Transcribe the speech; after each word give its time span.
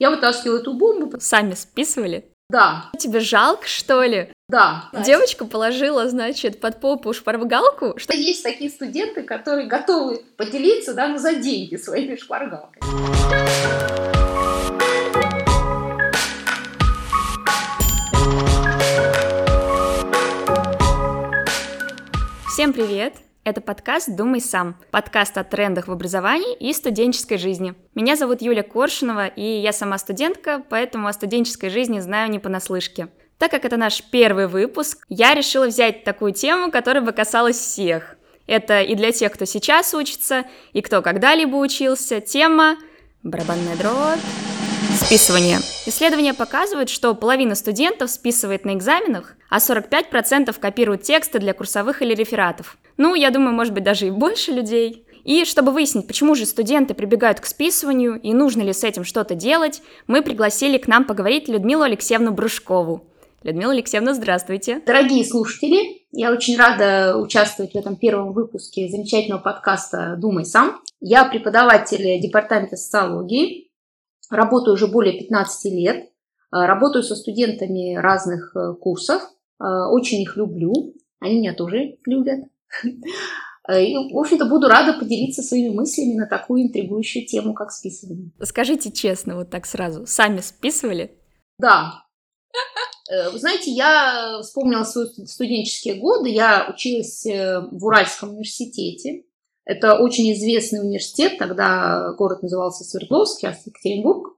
Я 0.00 0.10
вытаскивала 0.10 0.58
эту 0.58 0.74
бомбу. 0.74 1.18
Сами 1.18 1.54
списывали? 1.54 2.24
Да. 2.50 2.88
Тебе 2.96 3.18
жалко, 3.18 3.66
что 3.66 4.04
ли? 4.04 4.30
Да. 4.48 4.88
Девочка 5.04 5.44
положила, 5.44 6.08
значит, 6.08 6.60
под 6.60 6.80
попу 6.80 7.12
шпаргалку. 7.12 7.98
Что 7.98 8.16
есть 8.16 8.44
такие 8.44 8.70
студенты, 8.70 9.24
которые 9.24 9.66
готовы 9.66 10.22
поделиться 10.36 10.94
даже 10.94 11.18
за 11.18 11.34
деньги 11.34 11.74
своими 11.74 12.14
шпаргалками. 12.14 12.80
Всем 22.52 22.72
привет! 22.72 23.14
Это 23.48 23.62
подкаст 23.62 24.14
«Думай 24.14 24.42
сам», 24.42 24.76
подкаст 24.90 25.38
о 25.38 25.42
трендах 25.42 25.88
в 25.88 25.90
образовании 25.90 26.54
и 26.56 26.70
студенческой 26.74 27.38
жизни. 27.38 27.74
Меня 27.94 28.14
зовут 28.14 28.42
Юля 28.42 28.62
Коршунова, 28.62 29.26
и 29.26 29.42
я 29.42 29.72
сама 29.72 29.96
студентка, 29.96 30.62
поэтому 30.68 31.08
о 31.08 31.14
студенческой 31.14 31.70
жизни 31.70 31.98
знаю 32.00 32.30
не 32.30 32.38
понаслышке. 32.38 33.08
Так 33.38 33.50
как 33.50 33.64
это 33.64 33.78
наш 33.78 34.02
первый 34.02 34.48
выпуск, 34.48 35.02
я 35.08 35.32
решила 35.32 35.66
взять 35.66 36.04
такую 36.04 36.32
тему, 36.32 36.70
которая 36.70 37.02
бы 37.02 37.12
касалась 37.12 37.56
всех. 37.56 38.16
Это 38.46 38.82
и 38.82 38.94
для 38.94 39.12
тех, 39.12 39.32
кто 39.32 39.46
сейчас 39.46 39.94
учится, 39.94 40.44
и 40.74 40.82
кто 40.82 41.00
когда-либо 41.00 41.56
учился. 41.56 42.20
Тема 42.20 42.76
«Барабанная 43.22 43.76
дробь». 43.76 44.57
Списывание. 44.96 45.58
Исследования 45.86 46.34
показывают, 46.34 46.90
что 46.90 47.14
половина 47.14 47.54
студентов 47.54 48.10
списывает 48.10 48.64
на 48.64 48.74
экзаменах, 48.74 49.36
а 49.48 49.58
45% 49.58 50.54
копируют 50.58 51.02
тексты 51.02 51.38
для 51.38 51.54
курсовых 51.54 52.02
или 52.02 52.14
рефератов. 52.14 52.76
Ну, 52.96 53.14
я 53.14 53.30
думаю, 53.30 53.54
может 53.54 53.72
быть, 53.72 53.84
даже 53.84 54.06
и 54.06 54.10
больше 54.10 54.52
людей. 54.52 55.06
И 55.24 55.44
чтобы 55.44 55.72
выяснить, 55.72 56.06
почему 56.06 56.34
же 56.34 56.46
студенты 56.46 56.94
прибегают 56.94 57.40
к 57.40 57.46
списыванию 57.46 58.20
и 58.20 58.32
нужно 58.32 58.62
ли 58.62 58.72
с 58.72 58.84
этим 58.84 59.04
что-то 59.04 59.34
делать, 59.34 59.82
мы 60.06 60.22
пригласили 60.22 60.78
к 60.78 60.88
нам 60.88 61.04
поговорить 61.04 61.48
Людмилу 61.48 61.82
Алексеевну 61.82 62.32
Брушкову. 62.32 63.04
Людмила 63.42 63.72
Алексеевна, 63.72 64.14
здравствуйте. 64.14 64.82
Дорогие 64.84 65.24
слушатели, 65.24 66.02
я 66.10 66.32
очень 66.32 66.56
рада 66.56 67.16
участвовать 67.16 67.72
в 67.72 67.76
этом 67.76 67.96
первом 67.96 68.32
выпуске 68.32 68.88
замечательного 68.88 69.40
подкаста 69.40 70.16
«Думай 70.18 70.44
сам». 70.44 70.80
Я 71.00 71.24
преподаватель 71.24 72.20
департамента 72.20 72.76
социологии, 72.76 73.67
работаю 74.30 74.74
уже 74.74 74.86
более 74.86 75.18
15 75.18 75.72
лет, 75.72 76.10
работаю 76.50 77.02
со 77.02 77.14
студентами 77.14 77.94
разных 77.96 78.54
э, 78.56 78.74
курсов, 78.80 79.22
э, 79.60 79.64
очень 79.64 80.22
их 80.22 80.36
люблю, 80.36 80.94
они 81.20 81.40
меня 81.40 81.54
тоже 81.54 81.98
любят. 82.04 82.44
И, 83.70 83.94
в 83.94 84.16
общем-то, 84.16 84.46
буду 84.46 84.66
рада 84.66 84.94
поделиться 84.98 85.42
своими 85.42 85.74
мыслями 85.74 86.14
на 86.14 86.26
такую 86.26 86.62
интригующую 86.62 87.26
тему, 87.26 87.52
как 87.52 87.70
списывание. 87.70 88.30
Скажите 88.40 88.90
честно, 88.90 89.36
вот 89.36 89.50
так 89.50 89.66
сразу, 89.66 90.06
сами 90.06 90.40
списывали? 90.40 91.18
Да. 91.58 92.04
Э, 93.10 93.30
вы 93.30 93.38
знаете, 93.38 93.70
я 93.70 94.40
вспомнила 94.42 94.84
свои 94.84 95.06
студенческие 95.26 95.94
годы. 95.94 96.30
Я 96.30 96.68
училась 96.70 97.26
э, 97.26 97.60
в 97.70 97.84
Уральском 97.84 98.30
университете. 98.30 99.24
Это 99.68 99.96
очень 99.98 100.32
известный 100.32 100.80
университет, 100.80 101.36
тогда 101.36 102.14
город 102.16 102.42
назывался 102.42 102.84
Свердловский, 102.84 103.48
а 103.48 103.58
Екатеринбург. 103.66 104.34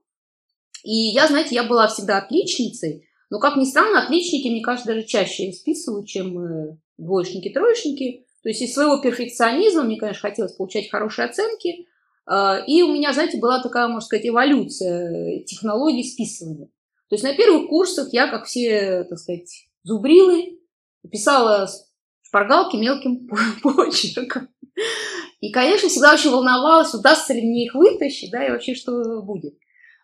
И 0.83 0.93
я, 0.93 1.25
знаете, 1.27 1.55
я 1.55 1.63
была 1.63 1.87
всегда 1.87 2.17
отличницей, 2.17 3.07
но, 3.29 3.39
как 3.39 3.55
ни 3.55 3.63
странно, 3.63 4.03
отличники, 4.03 4.49
мне 4.49 4.61
кажется, 4.61 4.89
даже 4.89 5.03
чаще 5.07 5.53
списывают, 5.53 6.05
чем 6.05 6.37
э, 6.37 6.77
двоечники, 6.97 7.47
троечники. 7.47 8.25
То 8.43 8.49
есть 8.49 8.61
из 8.61 8.73
своего 8.73 8.97
перфекционизма 8.97 9.83
мне, 9.83 9.95
конечно, 9.95 10.27
хотелось 10.27 10.51
получать 10.51 10.89
хорошие 10.89 11.29
оценки. 11.29 11.87
А, 12.25 12.61
и 12.67 12.81
у 12.81 12.91
меня, 12.91 13.13
знаете, 13.13 13.37
была 13.37 13.63
такая, 13.63 13.87
можно 13.87 14.01
сказать, 14.01 14.27
эволюция 14.27 15.43
технологий 15.45 16.03
списывания. 16.03 16.65
То 17.07 17.15
есть 17.15 17.23
на 17.23 17.33
первых 17.33 17.69
курсах 17.69 18.11
я, 18.11 18.27
как 18.27 18.47
все, 18.47 19.05
так 19.05 19.17
сказать, 19.17 19.69
зубрилы, 19.83 20.59
писала 21.09 21.69
шпаргалки 22.31 22.77
мелким 22.77 23.27
почерком. 23.61 24.47
И, 25.41 25.51
конечно, 25.51 25.89
всегда 25.89 26.13
очень 26.13 26.31
волновалась, 26.31 26.93
удастся 26.93 27.33
ли 27.33 27.41
мне 27.41 27.65
их 27.65 27.75
вытащить, 27.75 28.31
да, 28.31 28.47
и 28.47 28.51
вообще 28.51 28.73
что 28.73 29.21
будет. 29.21 29.55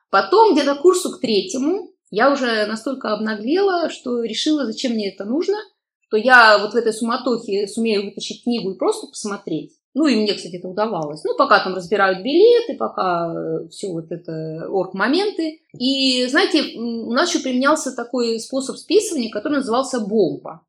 Потом 0.09 0.53
где-то 0.53 0.75
курсу 0.75 1.12
к 1.12 1.22
третьему 1.22 1.94
я 2.09 2.31
уже 2.31 2.66
настолько 2.66 3.13
обнаглела, 3.13 3.90
что 3.90 4.24
решила, 4.24 4.66
зачем 4.66 4.94
мне 4.94 5.13
это 5.13 5.25
нужно– 5.25 5.57
то 6.09 6.18
я 6.18 6.57
вот 6.59 6.74
в 6.74 6.75
этой 6.75 6.94
суматохе 6.94 7.68
сумею 7.68 8.06
вытащить 8.06 8.44
книгу 8.44 8.72
и 8.72 8.78
просто 8.78 9.07
посмотреть. 9.07 9.74
Ну, 9.94 10.06
и 10.06 10.16
мне, 10.16 10.35
кстати, 10.35 10.57
это 10.57 10.68
удавалось. 10.68 11.24
Ну, 11.24 11.35
пока 11.38 11.63
там 11.63 11.74
разбирают 11.74 12.19
билеты, 12.19 12.78
пока 12.78 13.34
э, 13.34 13.68
все 13.69 13.91
вот 13.91 14.12
это 14.12 14.69
орг-моменты. 14.69 15.62
И, 15.80 16.28
знаете, 16.28 16.78
у 16.78 17.12
нас 17.12 17.30
еще 17.30 17.41
применялся 17.41 17.96
такой 17.96 18.40
способ 18.40 18.78
списывания, 18.78 19.31
который 19.31 19.56
назывался 19.56 20.00
бомба. 20.00 20.62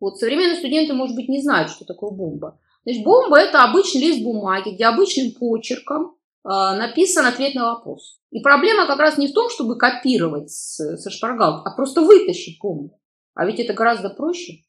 Вот 0.00 0.18
современные 0.18 0.56
студенты, 0.56 0.92
может 0.92 1.16
быть, 1.16 1.28
не 1.28 1.42
знают, 1.42 1.70
что 1.70 1.84
такое 1.84 2.10
бомба. 2.10 2.58
Значит, 2.84 3.02
бомба– 3.02 3.38
это 3.40 3.64
обычный 3.64 4.00
лист 4.00 4.22
бумаги, 4.22 4.70
где 4.70 4.86
обычным 4.86 5.32
почерком 5.32 6.16
э, 6.44 6.48
написан 6.48 7.26
ответ 7.26 7.54
на 7.54 7.74
вопрос. 7.74 8.20
И 8.30 8.40
проблема 8.40 8.86
как 8.86 8.98
раз 8.98 9.18
не 9.18 9.28
в 9.28 9.32
том, 9.32 9.50
чтобы 9.50 9.76
копировать 9.78 10.50
с, 10.50 10.96
со 10.98 11.10
шпаргалки, 11.10 11.66
а 11.66 11.74
просто 11.74 12.02
вытащить 12.02 12.60
бомбу. 12.60 13.00
А 13.34 13.44
ведь 13.46 13.58
это 13.58 13.72
гораздо 13.72 14.10
проще. 14.10 14.62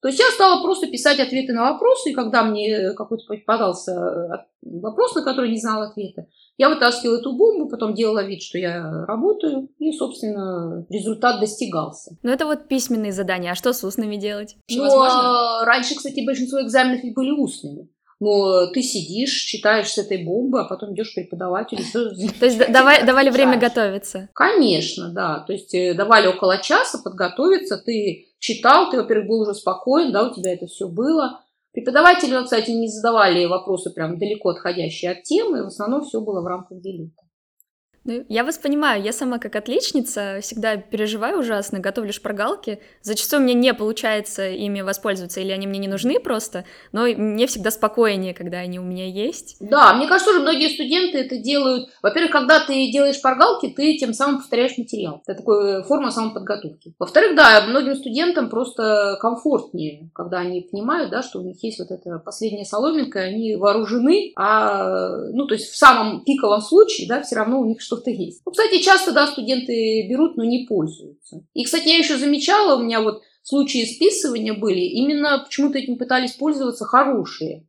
То 0.00 0.08
есть 0.08 0.18
я 0.18 0.30
стала 0.30 0.62
просто 0.62 0.88
писать 0.88 1.20
ответы 1.20 1.52
на 1.52 1.72
вопросы, 1.72 2.10
и 2.10 2.14
когда 2.14 2.42
мне 2.42 2.92
какой-то 2.94 3.24
попадался 3.26 3.92
э, 3.92 4.78
вопрос, 4.80 5.14
на 5.14 5.22
который 5.22 5.50
не 5.50 5.60
знала 5.60 5.86
ответа, 5.86 6.26
я 6.62 6.68
вытаскивала 6.68 7.18
эту 7.18 7.32
бомбу, 7.32 7.68
потом 7.68 7.92
делала 7.92 8.24
вид, 8.24 8.40
что 8.40 8.56
я 8.56 9.04
работаю, 9.06 9.68
и, 9.80 9.90
собственно, 9.90 10.86
результат 10.90 11.40
достигался. 11.40 12.16
Ну, 12.22 12.30
это 12.30 12.46
вот 12.46 12.68
письменные 12.68 13.10
задания, 13.10 13.50
а 13.50 13.56
что 13.56 13.72
с 13.72 13.82
устными 13.82 14.14
делать? 14.14 14.54
Ну, 14.70 14.84
а 14.84 15.64
раньше, 15.64 15.96
кстати, 15.96 16.24
большинство 16.24 16.62
экзаменов 16.62 17.00
были 17.16 17.32
устными. 17.32 17.88
Но 18.20 18.68
ты 18.68 18.82
сидишь, 18.82 19.32
читаешь 19.32 19.88
с 19.88 19.98
этой 19.98 20.24
бомбы, 20.24 20.60
а 20.60 20.64
потом 20.64 20.94
идешь 20.94 21.10
к 21.10 21.14
преподавателю. 21.16 21.82
То 22.38 22.46
есть 22.46 22.58
давали 22.72 23.30
время 23.30 23.58
готовиться? 23.58 24.28
Конечно, 24.32 25.08
да. 25.08 25.40
То 25.44 25.52
есть 25.52 25.74
э, 25.74 25.94
давали 25.94 26.28
около 26.28 26.58
часа 26.58 26.98
подготовиться, 27.02 27.78
ты 27.78 28.28
читал, 28.38 28.88
ты, 28.88 28.98
во-первых, 28.98 29.26
был 29.26 29.40
уже 29.40 29.54
спокоен, 29.54 30.12
да, 30.12 30.28
у 30.28 30.32
тебя 30.32 30.54
это 30.54 30.66
все 30.66 30.86
было. 30.86 31.40
Преподаватели, 31.72 32.44
кстати, 32.44 32.70
не 32.70 32.88
задавали 32.88 33.46
вопросы 33.46 33.90
прям 33.90 34.18
далеко 34.18 34.50
отходящие 34.50 35.12
от 35.12 35.22
темы, 35.22 35.64
в 35.64 35.68
основном 35.68 36.02
все 36.02 36.20
было 36.20 36.42
в 36.42 36.46
рамках 36.46 36.80
делита. 36.80 37.21
Ну, 38.04 38.24
я 38.28 38.42
вас 38.42 38.58
понимаю, 38.58 39.00
я 39.02 39.12
сама 39.12 39.38
как 39.38 39.54
отличница 39.54 40.40
всегда 40.42 40.76
переживаю 40.76 41.38
ужасно, 41.38 41.78
готовлю 41.78 42.12
шпаргалки. 42.12 42.80
Зачастую 43.02 43.42
мне 43.42 43.54
не 43.54 43.72
получается 43.74 44.48
ими 44.48 44.80
воспользоваться, 44.80 45.40
или 45.40 45.52
они 45.52 45.68
мне 45.68 45.78
не 45.78 45.86
нужны 45.86 46.18
просто, 46.18 46.64
но 46.90 47.04
мне 47.04 47.46
всегда 47.46 47.70
спокойнее, 47.70 48.34
когда 48.34 48.58
они 48.58 48.80
у 48.80 48.82
меня 48.82 49.06
есть. 49.06 49.56
Да, 49.60 49.94
мне 49.94 50.08
кажется, 50.08 50.32
что 50.32 50.42
многие 50.42 50.68
студенты 50.68 51.18
это 51.18 51.36
делают. 51.36 51.90
Во-первых, 52.02 52.32
когда 52.32 52.58
ты 52.58 52.90
делаешь 52.90 53.16
шпаргалки, 53.16 53.68
ты 53.68 53.96
тем 53.96 54.14
самым 54.14 54.38
повторяешь 54.38 54.76
материал. 54.76 55.22
Это 55.26 55.38
такая 55.38 55.84
форма 55.84 56.10
самоподготовки. 56.10 56.94
Во-вторых, 56.98 57.36
да, 57.36 57.64
многим 57.68 57.94
студентам 57.94 58.48
просто 58.50 59.16
комфортнее, 59.20 60.10
когда 60.12 60.38
они 60.38 60.62
понимают, 60.62 61.10
да, 61.10 61.22
что 61.22 61.38
у 61.38 61.42
них 61.42 61.62
есть 61.62 61.78
вот 61.78 61.92
эта 61.92 62.18
последняя 62.18 62.64
соломинка, 62.64 63.20
они 63.20 63.54
вооружены, 63.54 64.32
а, 64.34 65.18
ну, 65.32 65.46
то 65.46 65.54
есть 65.54 65.70
в 65.70 65.76
самом 65.76 66.24
пиковом 66.24 66.62
случае, 66.62 67.06
да, 67.06 67.22
все 67.22 67.36
равно 67.36 67.60
у 67.60 67.64
них 67.64 67.80
что 67.80 67.91
что-то 67.92 68.10
есть. 68.10 68.42
Ну, 68.44 68.52
кстати, 68.52 68.82
часто, 68.82 69.12
да, 69.12 69.26
студенты 69.26 70.06
берут, 70.08 70.36
но 70.36 70.44
не 70.44 70.66
пользуются. 70.66 71.44
И, 71.54 71.64
кстати, 71.64 71.88
я 71.88 71.98
еще 71.98 72.16
замечала, 72.16 72.76
у 72.76 72.82
меня 72.82 73.00
вот 73.00 73.22
случаи 73.42 73.84
списывания 73.84 74.54
были, 74.54 74.80
именно 74.80 75.42
почему-то 75.44 75.78
этим 75.78 75.98
пытались 75.98 76.32
пользоваться 76.32 76.84
хорошие 76.84 77.66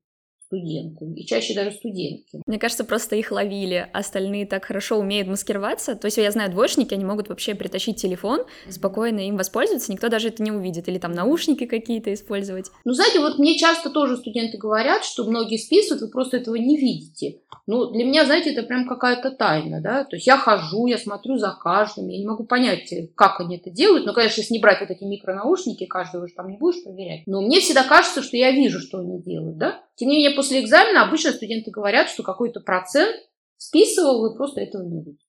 студенты, 0.54 1.06
и 1.16 1.26
чаще 1.26 1.54
даже 1.54 1.72
студентки. 1.72 2.42
Мне 2.46 2.60
кажется, 2.60 2.84
просто 2.84 3.16
их 3.16 3.32
ловили, 3.32 3.90
остальные 3.94 4.46
так 4.46 4.66
хорошо 4.66 4.98
умеют 4.98 5.28
маскироваться. 5.28 5.96
То 5.96 6.06
есть 6.06 6.18
я 6.18 6.32
знаю, 6.32 6.52
двоечники, 6.52 6.94
они 6.94 7.06
могут 7.06 7.30
вообще 7.30 7.56
притащить 7.56 7.98
телефон, 8.02 8.42
спокойно 8.70 9.28
им 9.28 9.38
воспользоваться, 9.38 9.92
никто 9.92 10.10
даже 10.10 10.28
это 10.28 10.44
не 10.44 10.52
увидит, 10.52 10.88
или 10.88 11.00
там 11.00 11.12
наушники 11.12 11.66
какие-то 11.66 12.14
использовать. 12.14 12.68
Ну, 12.86 12.94
знаете, 12.94 13.20
вот 13.20 13.40
мне 13.40 13.58
часто 13.58 13.90
тоже 13.90 14.18
студенты 14.18 14.58
говорят, 14.58 15.04
что 15.04 15.24
многие 15.24 15.58
списывают, 15.58 16.02
вы 16.02 16.10
просто 16.10 16.38
этого 16.38 16.56
не 16.56 16.78
видите. 16.78 17.40
Ну, 17.66 17.92
для 17.92 18.04
меня, 18.04 18.26
знаете, 18.26 18.52
это 18.52 18.64
прям 18.64 18.88
какая-то 18.88 19.32
тайна, 19.32 19.82
да, 19.82 20.04
то 20.04 20.18
есть 20.18 20.28
я 20.28 20.38
хожу, 20.38 20.86
я 20.86 20.98
смотрю 20.98 21.38
за 21.38 21.52
каждым, 21.52 22.10
я 22.10 22.20
не 22.20 22.28
могу 22.28 22.44
понять, 22.44 22.94
как 23.16 23.40
они 23.40 23.58
это 23.58 23.70
делают, 23.70 24.06
но, 24.06 24.14
конечно, 24.14 24.42
если 24.42 24.54
не 24.54 24.60
брать 24.60 24.82
вот 24.82 24.92
эти 24.92 25.04
микронаушники, 25.04 25.86
каждого 25.86 26.28
же 26.28 26.34
там 26.36 26.50
не 26.50 26.58
будешь 26.58 26.84
проверять, 26.84 27.22
но 27.26 27.42
мне 27.42 27.62
всегда 27.62 27.84
кажется, 27.84 28.22
что 28.22 28.36
я 28.36 28.52
вижу, 28.52 28.80
что 28.80 29.00
они 29.00 29.22
делают, 29.22 29.58
да, 29.58 29.82
тем 29.96 30.10
не 30.10 30.18
менее, 30.18 30.36
после 30.36 30.62
экзамена 30.62 31.04
обычно 31.04 31.32
студенты 31.32 31.72
говорят, 31.72 32.10
что 32.10 32.24
какой-то 32.24 32.60
процент 32.60 33.16
списывал, 33.58 34.22
вы 34.22 34.36
просто 34.36 34.62
этого 34.62 34.84
не 34.84 35.04
видите. 35.04 35.24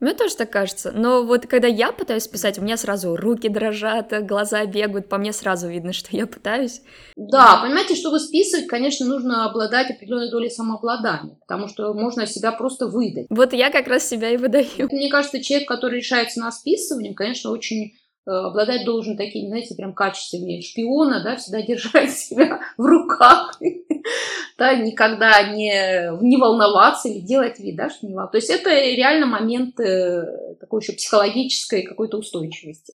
Мне 0.00 0.14
тоже 0.14 0.34
так 0.34 0.50
кажется. 0.50 0.92
Но 0.92 1.24
вот 1.24 1.46
когда 1.46 1.68
я 1.68 1.92
пытаюсь 1.92 2.26
писать, 2.26 2.58
у 2.58 2.62
меня 2.62 2.78
сразу 2.78 3.16
руки 3.16 3.50
дрожат, 3.50 4.12
глаза 4.24 4.64
бегают, 4.64 5.10
по 5.10 5.18
мне 5.18 5.32
сразу 5.32 5.68
видно, 5.68 5.92
что 5.94 6.16
я 6.16 6.26
пытаюсь. 6.26 6.80
Да, 7.16 7.60
понимаете, 7.62 7.94
чтобы 7.94 8.18
списывать, 8.18 8.66
конечно, 8.66 9.06
нужно 9.06 9.44
обладать 9.44 9.90
определенной 9.90 10.30
долей 10.30 10.48
самообладания, 10.48 11.36
потому 11.46 11.68
что 11.68 11.92
можно 11.92 12.26
себя 12.26 12.52
просто 12.52 12.86
выдать. 12.86 13.26
Вот 13.28 13.52
я 13.52 13.70
как 13.70 13.88
раз 13.88 14.08
себя 14.08 14.30
и 14.30 14.38
выдаю. 14.38 14.88
Мне 14.90 15.10
кажется, 15.10 15.42
человек, 15.42 15.68
который 15.68 15.98
решается 15.98 16.40
на 16.40 16.50
списывание, 16.50 17.14
конечно, 17.14 17.50
очень 17.50 17.92
обладать 18.26 18.84
должен 18.84 19.16
такими, 19.16 19.48
знаете, 19.48 19.74
прям 19.74 19.94
качествами 19.94 20.60
шпиона, 20.60 21.22
да, 21.22 21.36
всегда 21.36 21.62
держать 21.66 22.10
себя 22.10 22.60
в 22.76 22.84
руках, 22.84 23.58
да, 24.58 24.74
никогда 24.74 25.42
не, 25.52 26.10
не 26.22 26.36
волноваться 26.36 27.08
или 27.08 27.20
делать 27.20 27.58
вид, 27.58 27.76
да, 27.76 27.90
что 27.90 28.06
не 28.06 28.12
волноваться. 28.12 28.32
То 28.32 28.38
есть 28.38 28.50
это 28.50 28.70
реально 28.70 29.26
момент 29.26 29.78
э, 29.80 30.54
такой 30.60 30.80
еще 30.80 30.92
психологической 30.92 31.82
какой-то 31.82 32.18
устойчивости. 32.18 32.94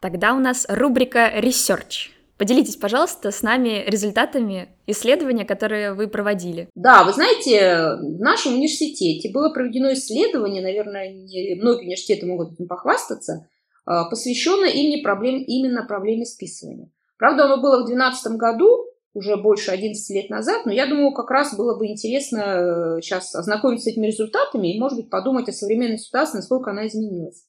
Тогда 0.00 0.34
у 0.34 0.40
нас 0.40 0.66
рубрика 0.68 1.30
«Research». 1.38 2.11
Поделитесь, 2.38 2.76
пожалуйста, 2.76 3.30
с 3.30 3.42
нами 3.42 3.84
результатами 3.86 4.68
исследования, 4.86 5.44
которые 5.44 5.92
вы 5.92 6.08
проводили. 6.08 6.68
Да, 6.74 7.04
вы 7.04 7.12
знаете, 7.12 7.96
в 8.00 8.20
нашем 8.20 8.54
университете 8.54 9.30
было 9.30 9.50
проведено 9.50 9.92
исследование, 9.92 10.62
наверное, 10.62 11.12
не, 11.12 11.54
многие 11.54 11.84
университеты 11.84 12.26
могут 12.26 12.54
этим 12.54 12.66
похвастаться, 12.66 13.48
а, 13.84 14.08
посвященное 14.08 14.70
именно, 14.70 15.02
проблем, 15.02 15.42
именно 15.42 15.84
проблеме 15.84 16.24
списывания. 16.24 16.90
Правда, 17.18 17.44
оно 17.44 17.60
было 17.60 17.82
в 17.82 17.86
2012 17.86 18.36
году, 18.36 18.86
уже 19.14 19.36
больше 19.36 19.70
11 19.70 20.10
лет 20.10 20.30
назад, 20.30 20.64
но 20.64 20.72
я 20.72 20.86
думаю, 20.86 21.12
как 21.12 21.30
раз 21.30 21.54
было 21.54 21.78
бы 21.78 21.86
интересно 21.86 22.98
сейчас 23.02 23.34
э, 23.34 23.38
ознакомиться 23.38 23.84
с 23.84 23.92
этими 23.92 24.06
результатами 24.06 24.74
и, 24.74 24.80
может 24.80 24.98
быть, 24.98 25.10
подумать 25.10 25.48
о 25.48 25.52
современной 25.52 25.98
ситуации, 25.98 26.38
насколько 26.38 26.70
она 26.70 26.86
изменилась. 26.86 27.44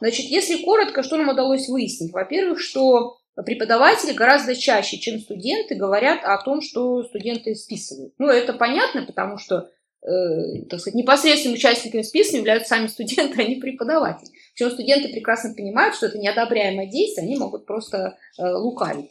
Значит, 0.00 0.26
если 0.26 0.62
коротко, 0.62 1.02
что 1.02 1.16
нам 1.16 1.30
удалось 1.30 1.68
выяснить? 1.68 2.12
Во-первых, 2.12 2.60
что 2.60 3.16
преподаватели 3.42 4.12
гораздо 4.12 4.54
чаще, 4.54 4.98
чем 4.98 5.18
студенты, 5.18 5.74
говорят 5.74 6.20
о 6.24 6.38
том, 6.38 6.60
что 6.60 7.02
студенты 7.02 7.54
списывают. 7.54 8.14
Ну, 8.18 8.28
это 8.28 8.52
понятно, 8.52 9.04
потому 9.04 9.38
что, 9.38 9.70
э, 10.02 10.62
так 10.70 10.80
сказать, 10.80 10.94
непосредственными 10.94 11.58
участниками 11.58 12.02
списывания 12.02 12.40
являются 12.40 12.68
сами 12.70 12.86
студенты, 12.86 13.42
а 13.42 13.44
не 13.44 13.56
преподаватели. 13.56 14.30
Причем 14.54 14.70
студенты 14.70 15.08
прекрасно 15.08 15.54
понимают, 15.54 15.96
что 15.96 16.06
это 16.06 16.18
неодобряемое 16.18 16.86
действие, 16.86 17.26
они 17.26 17.36
могут 17.36 17.66
просто 17.66 18.16
э, 18.38 18.42
лукавить. 18.42 19.10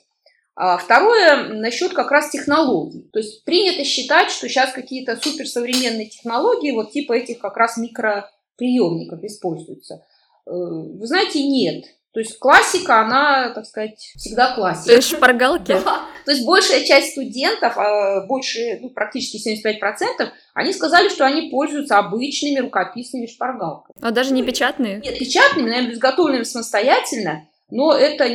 А 0.55 0.77
второе, 0.77 1.47
насчет 1.49 1.93
как 1.93 2.11
раз 2.11 2.29
технологий. 2.29 3.09
То 3.11 3.19
есть 3.19 3.43
принято 3.43 3.83
считать, 3.83 4.29
что 4.29 4.47
сейчас 4.47 4.71
какие-то 4.71 5.17
суперсовременные 5.17 6.07
технологии, 6.07 6.71
вот 6.71 6.91
типа 6.91 7.13
этих 7.13 7.39
как 7.39 7.57
раз 7.57 7.75
микроприемников 7.77 9.23
используются. 9.23 10.05
Э, 10.45 10.51
вы 10.51 11.05
знаете, 11.07 11.43
нет. 11.43 11.85
То 12.13 12.19
есть 12.19 12.37
классика, 12.37 13.01
она, 13.01 13.49
так 13.49 13.65
сказать, 13.65 13.97
всегда 14.15 14.53
классика. 14.53 14.89
То 14.89 14.95
есть 14.95 15.09
шпаргалки? 15.09 15.73
Да. 15.83 16.05
То 16.25 16.31
есть 16.31 16.45
большая 16.45 16.85
часть 16.85 17.11
студентов, 17.11 17.77
а, 17.77 18.25
больше, 18.27 18.79
ну, 18.81 18.89
практически 18.89 19.37
75%, 19.37 20.29
они 20.53 20.71
сказали, 20.71 21.09
что 21.09 21.25
они 21.25 21.49
пользуются 21.49 21.97
обычными 21.97 22.59
рукописными 22.59 23.25
шпаргалками. 23.25 23.95
А 24.01 24.11
даже 24.11 24.33
не 24.33 24.43
печатные? 24.43 24.99
Нет, 25.03 25.17
печатными, 25.17 25.69
наверное, 25.69 25.93
изготовленными 25.93 26.43
самостоятельно, 26.43 27.47
но 27.69 27.93
это 27.93 28.25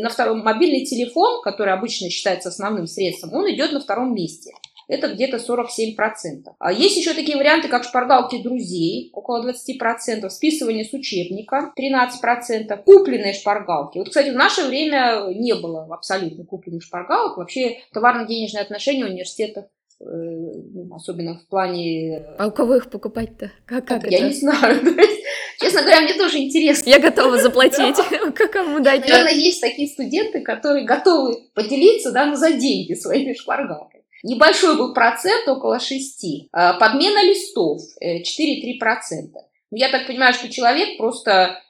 на 0.00 0.08
втором 0.08 0.40
мобильный 0.40 0.86
телефон, 0.86 1.42
который 1.42 1.74
обычно 1.74 2.08
считается 2.08 2.48
основным 2.48 2.86
средством, 2.86 3.34
он 3.34 3.50
идет 3.50 3.72
на 3.72 3.80
втором 3.80 4.14
месте 4.14 4.52
это 4.88 5.08
где-то 5.08 5.36
47%. 5.36 5.96
А 6.58 6.72
есть 6.72 6.96
еще 6.96 7.14
такие 7.14 7.36
варианты, 7.36 7.68
как 7.68 7.84
шпаргалки 7.84 8.42
друзей, 8.42 9.10
около 9.12 9.48
20%, 9.48 10.28
списывание 10.30 10.84
с 10.84 10.92
учебника, 10.92 11.72
13%, 11.78 12.82
купленные 12.84 13.34
шпаргалки. 13.34 13.98
Вот, 13.98 14.08
кстати, 14.08 14.30
в 14.30 14.36
наше 14.36 14.66
время 14.66 15.26
не 15.34 15.54
было 15.54 15.86
абсолютно 15.90 16.44
купленных 16.44 16.82
шпаргалок. 16.82 17.36
Вообще 17.36 17.78
товарно-денежные 17.92 18.62
отношения 18.62 19.04
университетов 19.04 19.66
э, 20.00 20.04
ну, 20.04 20.94
особенно 20.94 21.38
в 21.38 21.46
плане... 21.48 22.24
А 22.38 22.46
у 22.46 22.50
кого 22.50 22.76
их 22.76 22.88
покупать-то? 22.88 23.52
Как, 23.66 23.86
как 23.86 24.10
Я 24.10 24.18
это? 24.18 24.28
не 24.28 24.34
знаю. 24.34 24.80
Честно 25.60 25.82
говоря, 25.82 26.00
мне 26.02 26.14
тоже 26.14 26.38
интересно. 26.38 26.88
Я 26.88 27.00
готова 27.00 27.36
заплатить. 27.36 27.96
Как 28.34 28.52
кому 28.52 28.78
дать? 28.78 29.00
Наверное, 29.00 29.32
есть 29.32 29.60
такие 29.60 29.88
студенты, 29.88 30.40
которые 30.40 30.84
готовы 30.84 31.50
поделиться, 31.52 32.12
да, 32.12 32.26
но 32.26 32.36
за 32.36 32.52
деньги 32.52 32.94
своими 32.94 33.32
шпаргалками. 33.34 33.97
Небольшой 34.22 34.76
был 34.76 34.94
процент, 34.94 35.46
около 35.48 35.78
6. 35.78 36.48
А, 36.52 36.74
подмена 36.74 37.22
листов 37.24 37.80
4,3%. 38.02 39.36
Э, 39.36 39.40
ну, 39.70 39.76
я 39.76 39.90
так 39.90 40.06
понимаю, 40.06 40.34
что 40.34 40.48
человек 40.48 40.96
просто 40.98 41.62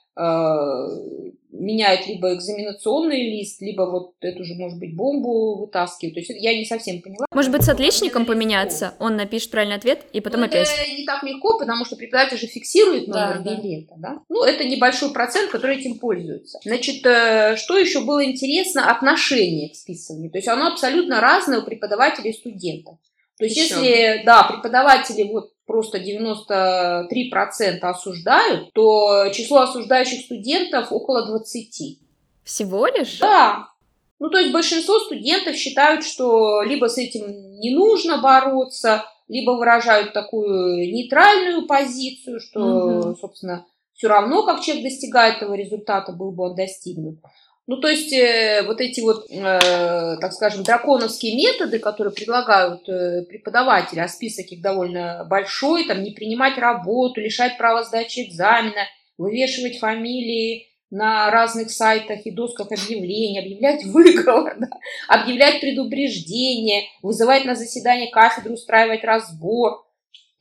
меняет 1.58 2.06
либо 2.06 2.34
экзаменационный 2.34 3.31
лист, 3.31 3.60
либо 3.60 3.82
вот 3.82 4.14
эту 4.20 4.44
же, 4.44 4.55
может 4.55 4.78
быть, 4.78 4.94
бомбу 4.94 5.56
вытаскивает. 5.56 6.14
То 6.14 6.20
есть 6.20 6.31
я 6.31 6.56
не 6.56 6.64
совсем 6.64 7.00
поняла. 7.02 7.26
Может 7.32 7.52
быть, 7.52 7.62
с 7.62 7.69
отличником 7.69 8.26
поменяться? 8.26 8.94
Он 8.99 9.16
напишет 9.16 9.50
правильный 9.50 9.76
ответ, 9.76 10.05
и 10.12 10.20
потом 10.20 10.40
ну, 10.40 10.46
опять. 10.46 10.69
Это 10.69 10.90
не 10.96 11.05
так 11.05 11.22
легко, 11.22 11.58
потому 11.58 11.84
что 11.84 11.96
преподаватель 11.96 12.38
же 12.38 12.46
фиксирует 12.46 13.08
номер 13.08 13.43
да, 13.44 13.55
билета. 13.55 13.94
Да. 13.96 14.08
Да? 14.08 14.22
Ну, 14.28 14.43
это 14.43 14.64
небольшой 14.64 15.12
процент, 15.12 15.50
который 15.50 15.78
этим 15.78 15.99
пользуется. 15.99 16.58
Значит, 16.64 17.05
э, 17.05 17.56
что 17.56 17.78
еще 17.78 18.00
было 18.00 18.25
интересно? 18.25 18.90
Отношение 18.90 19.70
к 19.70 19.75
списыванию. 19.75 20.31
То 20.31 20.38
есть 20.38 20.49
оно 20.49 20.69
абсолютно 20.69 21.20
разное 21.20 21.60
у 21.60 21.64
преподавателей 21.64 22.31
и 22.31 22.34
студентов. 22.34 22.99
То 23.38 23.44
есть 23.44 23.56
Еще. 23.56 23.75
если, 23.75 24.22
да, 24.25 24.43
преподаватели 24.43 25.22
вот 25.22 25.52
просто 25.69 25.99
93% 25.99 27.79
осуждают, 27.82 28.73
то 28.73 29.29
число 29.32 29.59
осуждающих 29.61 30.25
студентов 30.25 30.91
около 30.91 31.26
20. 31.26 31.99
Всего 32.43 32.87
лишь? 32.87 33.19
Да. 33.19 33.69
Ну, 34.19 34.31
то 34.31 34.38
есть 34.38 34.50
большинство 34.53 34.99
студентов 34.99 35.55
считают, 35.55 36.05
что 36.05 36.62
либо 36.62 36.87
с 36.88 36.97
этим 36.97 37.61
не 37.61 37.70
нужно 37.73 38.19
бороться, 38.19 39.05
либо 39.29 39.53
выражают 39.53 40.15
такую 40.15 40.91
нейтральную 40.91 41.67
позицию, 41.67 42.41
что, 42.41 42.61
угу. 42.61 43.17
собственно, 43.17 43.67
все 43.93 44.09
равно, 44.09 44.47
как 44.47 44.62
человек 44.62 44.85
достигает 44.85 45.37
этого 45.37 45.55
результата, 45.55 46.12
был 46.12 46.32
бы 46.32 46.44
он 46.44 46.55
достигнут. 46.56 47.19
Ну, 47.69 47.76
то 47.76 47.88
есть 47.88 48.15
э, 48.15 48.62
вот 48.67 48.81
эти 48.81 49.03
вот, 49.03 49.26
э, 49.31 50.17
так 50.23 50.32
скажем, 50.32 50.62
драконовские 50.62 51.37
методы, 51.37 51.79
которые 51.79 52.15
предлагают 52.15 52.88
э, 52.88 53.26
преподаватели, 53.29 54.00
а 54.00 54.09
список 54.09 54.47
их 54.47 54.62
довольно 54.62 55.26
большой, 55.29 55.87
там 55.87 56.03
не 56.03 56.12
принимать 56.12 56.56
работу, 56.56 57.20
лишать 57.20 57.59
права 57.59 57.82
сдачи 57.82 58.20
экзамена, 58.20 58.88
вывешивать 59.19 59.79
фамилии 59.81 60.67
на 60.91 61.31
разных 61.31 61.70
сайтах 61.70 62.25
и 62.25 62.31
досках 62.31 62.73
объявлений, 62.73 63.38
объявлять 63.38 63.85
выговор, 63.93 64.56
да, 64.59 64.69
объявлять 65.06 65.61
предупреждение, 65.61 66.85
вызывать 67.03 67.44
на 67.44 67.55
заседание 67.55 68.11
кафедры, 68.11 68.55
устраивать 68.55 69.05
разбор– 69.05 69.85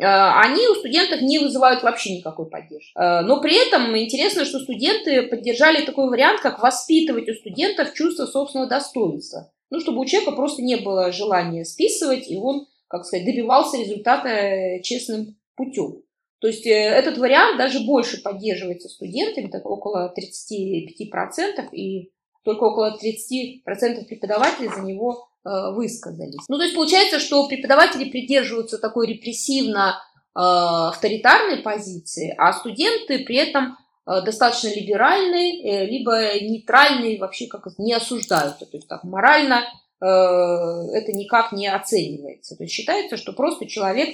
они 0.05 0.67
у 0.67 0.75
студентов 0.75 1.21
не 1.21 1.39
вызывают 1.39 1.81
вообще 1.81 2.17
никакой 2.17 2.47
поддержки. 2.49 2.91
Э, 2.95 3.21
но 3.21 3.41
при 3.41 3.55
этом 3.55 3.97
интересно, 3.97 4.45
что 4.45 4.59
студенты 4.59 5.23
поддержали 5.23 5.85
такой 5.85 6.09
вариант, 6.09 6.41
как 6.41 6.61
воспитывать 6.61 7.27
у 7.29 7.33
студентов 7.33 7.93
чувство 7.93 8.25
собственного 8.25 8.69
достоинства. 8.69 9.51
Ну, 9.69 9.79
чтобы 9.79 9.99
у 9.99 10.05
человека 10.05 10.33
просто 10.33 10.61
не 10.61 10.75
было 10.77 11.11
желания 11.11 11.65
списывать, 11.65 12.29
и 12.29 12.37
он, 12.37 12.67
как 12.87 13.05
сказать, 13.05 13.25
добивался 13.25 13.77
результата 13.77 14.29
э, 14.29 14.81
честным 14.83 15.35
путем. 15.55 16.03
То 16.39 16.47
есть 16.47 16.67
этот 16.67 17.17
вариант 17.17 17.57
даже 17.57 17.79
больше 17.79 18.21
поддерживается 18.21 18.89
студентами, 18.89 19.47
так 19.47 19.65
около 19.65 20.13
35%, 20.15 21.73
и 21.73 22.11
только 22.47 22.63
около 22.63 22.97
30% 22.97 24.05
преподавателей 24.05 24.69
за 24.73 24.81
него 24.81 25.27
Э, 25.47 25.71
высказались. 25.71 26.43
Ну, 26.49 26.57
то 26.57 26.63
есть 26.63 26.75
получается, 26.75 27.19
что 27.19 27.47
преподаватели 27.47 28.09
придерживаются 28.09 28.77
такой 28.79 29.07
репрессивно 29.07 29.95
э, 30.35 30.39
авторитарной 30.39 31.59
позиции, 31.59 32.35
а 32.37 32.51
студенты 32.51 33.19
при 33.19 33.37
этом 33.37 33.77
э, 34.05 34.21
достаточно 34.25 34.67
либеральные, 34.75 35.85
либо 35.85 36.33
нейтральные, 36.41 37.17
вообще 37.17 37.47
как 37.47 37.65
не 37.77 37.93
осуждаются. 37.93 38.65
То 38.65 38.75
есть 38.75 38.89
так 38.89 39.03
морально 39.05 39.63
это 39.99 41.11
никак 41.11 41.53
не 41.53 41.67
оценивается. 41.67 42.55
То 42.55 42.65
есть 42.65 42.75
считается, 42.75 43.17
что 43.17 43.33
просто 43.33 43.65
человек 43.65 44.09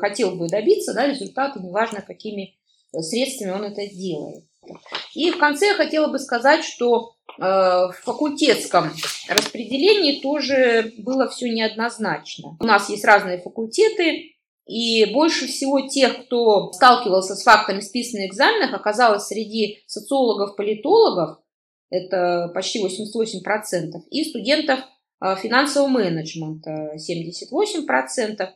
хотел 0.00 0.36
бы 0.36 0.48
добиться 0.48 0.94
да, 0.94 1.06
результата, 1.06 1.60
неважно 1.60 2.00
какими 2.00 2.54
средствами 2.98 3.50
он 3.50 3.64
это 3.64 3.86
делает. 3.86 4.44
И 5.14 5.30
в 5.30 5.36
конце 5.36 5.66
я 5.66 5.74
хотела 5.74 6.06
бы 6.06 6.18
сказать, 6.18 6.64
что 6.64 7.12
в 7.38 7.94
факультетском 8.02 8.90
распределении 9.28 10.20
тоже 10.20 10.92
было 10.98 11.28
все 11.28 11.48
неоднозначно. 11.50 12.56
У 12.60 12.64
нас 12.64 12.88
есть 12.90 13.04
разные 13.04 13.38
факультеты, 13.38 14.32
и 14.66 15.06
больше 15.12 15.46
всего 15.46 15.80
тех, 15.88 16.26
кто 16.26 16.72
сталкивался 16.72 17.34
с 17.34 17.42
фактами 17.42 17.80
списанных 17.80 18.28
экзаменов, 18.28 18.72
оказалось 18.72 19.26
среди 19.26 19.82
социологов-политологов, 19.86 21.38
это 21.90 22.50
почти 22.54 22.82
88%, 22.82 24.02
и 24.10 24.24
студентов 24.24 24.80
э, 25.20 25.36
финансового 25.36 25.88
менеджмента 25.88 26.94
78%, 26.96 28.48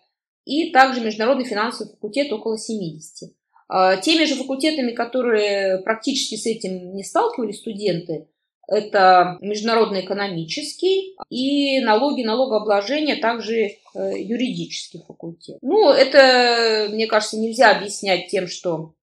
и 0.45 0.71
также 0.71 1.01
международный 1.01 1.45
финансовый 1.45 1.91
факультет 1.91 2.33
около 2.33 2.57
70. 2.57 3.33
А, 3.69 3.97
теми 3.97 4.25
же 4.25 4.37
факультетами, 4.37 4.93
которые 4.93 5.79
практически 5.79 6.37
с 6.37 6.47
этим 6.47 6.95
не 6.95 7.03
сталкивались 7.03 7.59
студенты, 7.59 8.29
это 8.69 9.39
международный 9.41 10.05
экономический 10.05 11.17
и 11.31 11.81
налоги, 11.81 12.23
налогообложение, 12.23 13.17
также 13.17 13.55
э, 13.55 13.77
юридический 13.95 15.03
факультет. 15.07 15.59
Ну, 15.63 15.91
это, 15.91 16.89
мне 16.91 17.07
кажется, 17.07 17.39
нельзя 17.39 17.71
объяснять 17.71 18.29
тем, 18.29 18.49
что 18.49 18.95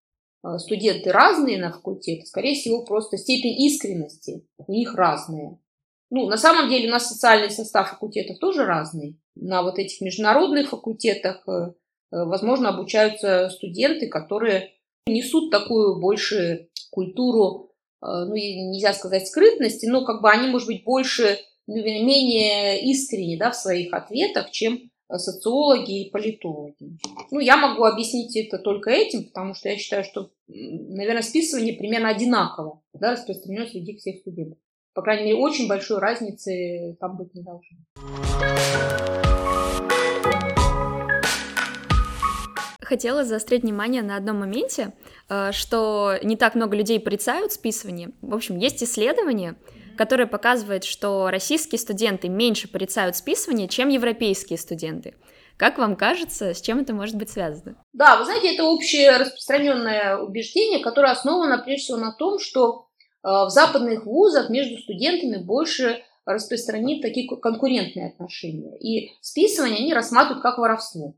э, 0.44 0.58
студенты 0.58 1.12
разные 1.12 1.58
на 1.58 1.72
факультете. 1.72 2.26
Скорее 2.26 2.56
всего, 2.56 2.84
просто 2.84 3.18
степень 3.18 3.60
искренности 3.62 4.46
у 4.58 4.72
них 4.72 4.96
разная. 4.96 5.58
Ну, 6.10 6.28
на 6.28 6.38
самом 6.38 6.70
деле 6.70 6.90
у 6.90 6.92
нас 6.92 7.08
социальный 7.08 7.50
состав 7.50 7.90
факультетов 7.90 8.38
тоже 8.40 8.66
разный. 8.66 9.18
На 9.36 9.64
вот 9.64 9.80
этих 9.80 10.02
международных 10.02 10.70
факультетах, 10.70 11.48
э, 11.48 11.72
возможно, 12.12 12.70
обучаются 12.70 13.50
студенты, 13.50 14.10
которые 14.10 14.74
несут 15.08 15.52
такую 15.52 16.00
больше 16.00 16.70
культуру 16.92 17.73
ну, 18.04 18.36
нельзя 18.36 18.94
сказать 18.94 19.28
скрытности, 19.28 19.86
но 19.86 20.04
как 20.04 20.22
бы 20.22 20.30
они, 20.30 20.50
может 20.50 20.68
быть, 20.68 20.84
больше, 20.84 21.40
ну, 21.68 21.76
менее 21.76 22.82
искренне 22.92 23.38
да, 23.38 23.52
в 23.52 23.56
своих 23.56 23.94
ответах, 23.94 24.52
чем 24.52 24.76
э, 25.10 25.18
социологи 25.18 26.04
и 26.04 26.12
политологи. 26.12 26.98
Ну, 27.32 27.40
я 27.40 27.56
могу 27.56 27.86
объяснить 27.86 28.36
это 28.36 28.58
только 28.58 28.90
этим, 28.92 29.26
потому 29.26 29.54
что 29.54 29.70
я 29.70 29.78
считаю, 29.78 30.04
что, 30.04 30.32
наверное, 30.48 31.22
списывание 31.22 31.76
примерно 31.76 32.10
одинаково 32.10 32.82
да, 32.94 33.14
распространено 33.14 33.68
среди 33.68 33.96
всех 33.96 34.20
студентов. 34.20 34.58
По 34.94 35.02
крайней 35.02 35.24
мере, 35.24 35.38
очень 35.38 35.68
большой 35.68 36.00
разницы 36.00 36.98
там 37.00 37.18
быть 37.18 37.34
не 37.34 37.42
должно. 37.42 37.78
Хотела 42.94 43.24
заострить 43.24 43.64
внимание 43.64 44.04
на 44.04 44.16
одном 44.16 44.40
моменте, 44.42 44.94
э, 45.28 45.52
что 45.52 46.16
не 46.22 46.36
так 46.36 46.54
много 46.54 46.78
людей 46.78 47.00
порицают 47.00 47.52
списывание. 47.52 48.12
В 48.22 48.36
общем, 48.36 48.60
есть 48.60 48.84
исследование, 48.84 49.56
которое 49.98 50.28
показывает, 50.28 50.84
что 50.84 51.32
российские 51.32 51.80
студенты 51.80 52.30
меньше 52.30 52.68
порицают 52.68 53.16
списывание, 53.16 53.68
чем 53.68 53.90
европейские 53.90 54.60
студенты. 54.60 55.16
Как 55.58 55.80
вам 55.80 55.96
кажется, 55.96 56.54
с 56.54 56.62
чем 56.62 56.82
это 56.82 56.94
может 56.94 57.16
быть 57.16 57.32
связано? 57.32 57.84
Да, 57.94 58.18
вы 58.18 58.26
знаете, 58.26 58.54
это 58.54 58.64
общее 58.64 59.18
распространенное 59.18 60.18
убеждение, 60.18 60.84
которое 60.84 61.14
основано 61.14 61.58
прежде 61.58 61.86
всего 61.86 61.98
на 61.98 62.12
том, 62.12 62.38
что 62.38 62.86
э, 63.24 63.28
в 63.28 63.50
западных 63.50 64.06
вузах 64.06 64.52
между 64.52 64.78
студентами 64.78 65.38
больше 65.44 66.04
распространены 66.26 67.02
такие 67.02 67.28
конкурентные 67.28 68.10
отношения. 68.10 68.78
И 68.78 69.14
списывание 69.22 69.80
они 69.80 69.94
рассматривают 69.96 70.44
как 70.44 70.60
воровство. 70.60 71.16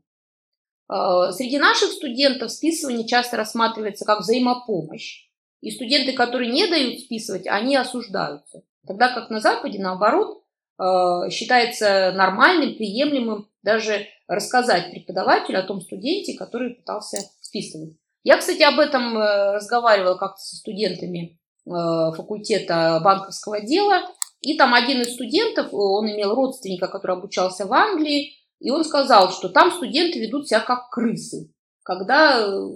Э, 0.88 1.32
среди 1.32 1.58
наших 1.58 1.90
студентов 1.92 2.52
списывание 2.52 3.06
часто 3.06 3.36
рассматривается 3.36 4.04
как 4.04 4.20
взаимопомощь. 4.20 5.26
И 5.60 5.70
студенты, 5.70 6.12
которые 6.12 6.52
не 6.52 6.66
дают 6.66 7.00
списывать, 7.00 7.46
они 7.46 7.76
осуждаются. 7.76 8.62
Тогда 8.86 9.12
как 9.12 9.30
на 9.30 9.40
Западе, 9.40 9.80
наоборот, 9.80 10.42
э, 10.78 11.30
считается 11.30 12.12
нормальным, 12.12 12.76
приемлемым 12.76 13.48
даже 13.62 14.06
рассказать 14.28 14.92
преподавателю 14.92 15.58
о 15.58 15.66
том 15.66 15.80
студенте, 15.80 16.36
который 16.36 16.74
пытался 16.74 17.18
списывать. 17.40 17.96
Я, 18.22 18.36
кстати, 18.36 18.62
об 18.62 18.78
этом 18.78 19.16
э, 19.18 19.52
разговаривала 19.54 20.16
как-то 20.16 20.40
со 20.40 20.56
студентами 20.56 21.38
факультета 21.68 23.00
банковского 23.02 23.60
дела. 23.60 24.02
И 24.40 24.56
там 24.56 24.72
один 24.72 25.02
из 25.02 25.14
студентов, 25.14 25.70
он 25.72 26.08
имел 26.08 26.32
родственника, 26.32 26.86
который 26.86 27.16
обучался 27.16 27.66
в 27.66 27.72
Англии, 27.72 28.36
и 28.60 28.70
он 28.70 28.84
сказал, 28.84 29.30
что 29.30 29.48
там 29.48 29.70
студенты 29.70 30.18
ведут 30.18 30.48
себя 30.48 30.60
как 30.60 30.90
крысы, 30.90 31.52
когда 31.82 32.40
э, 32.40 32.68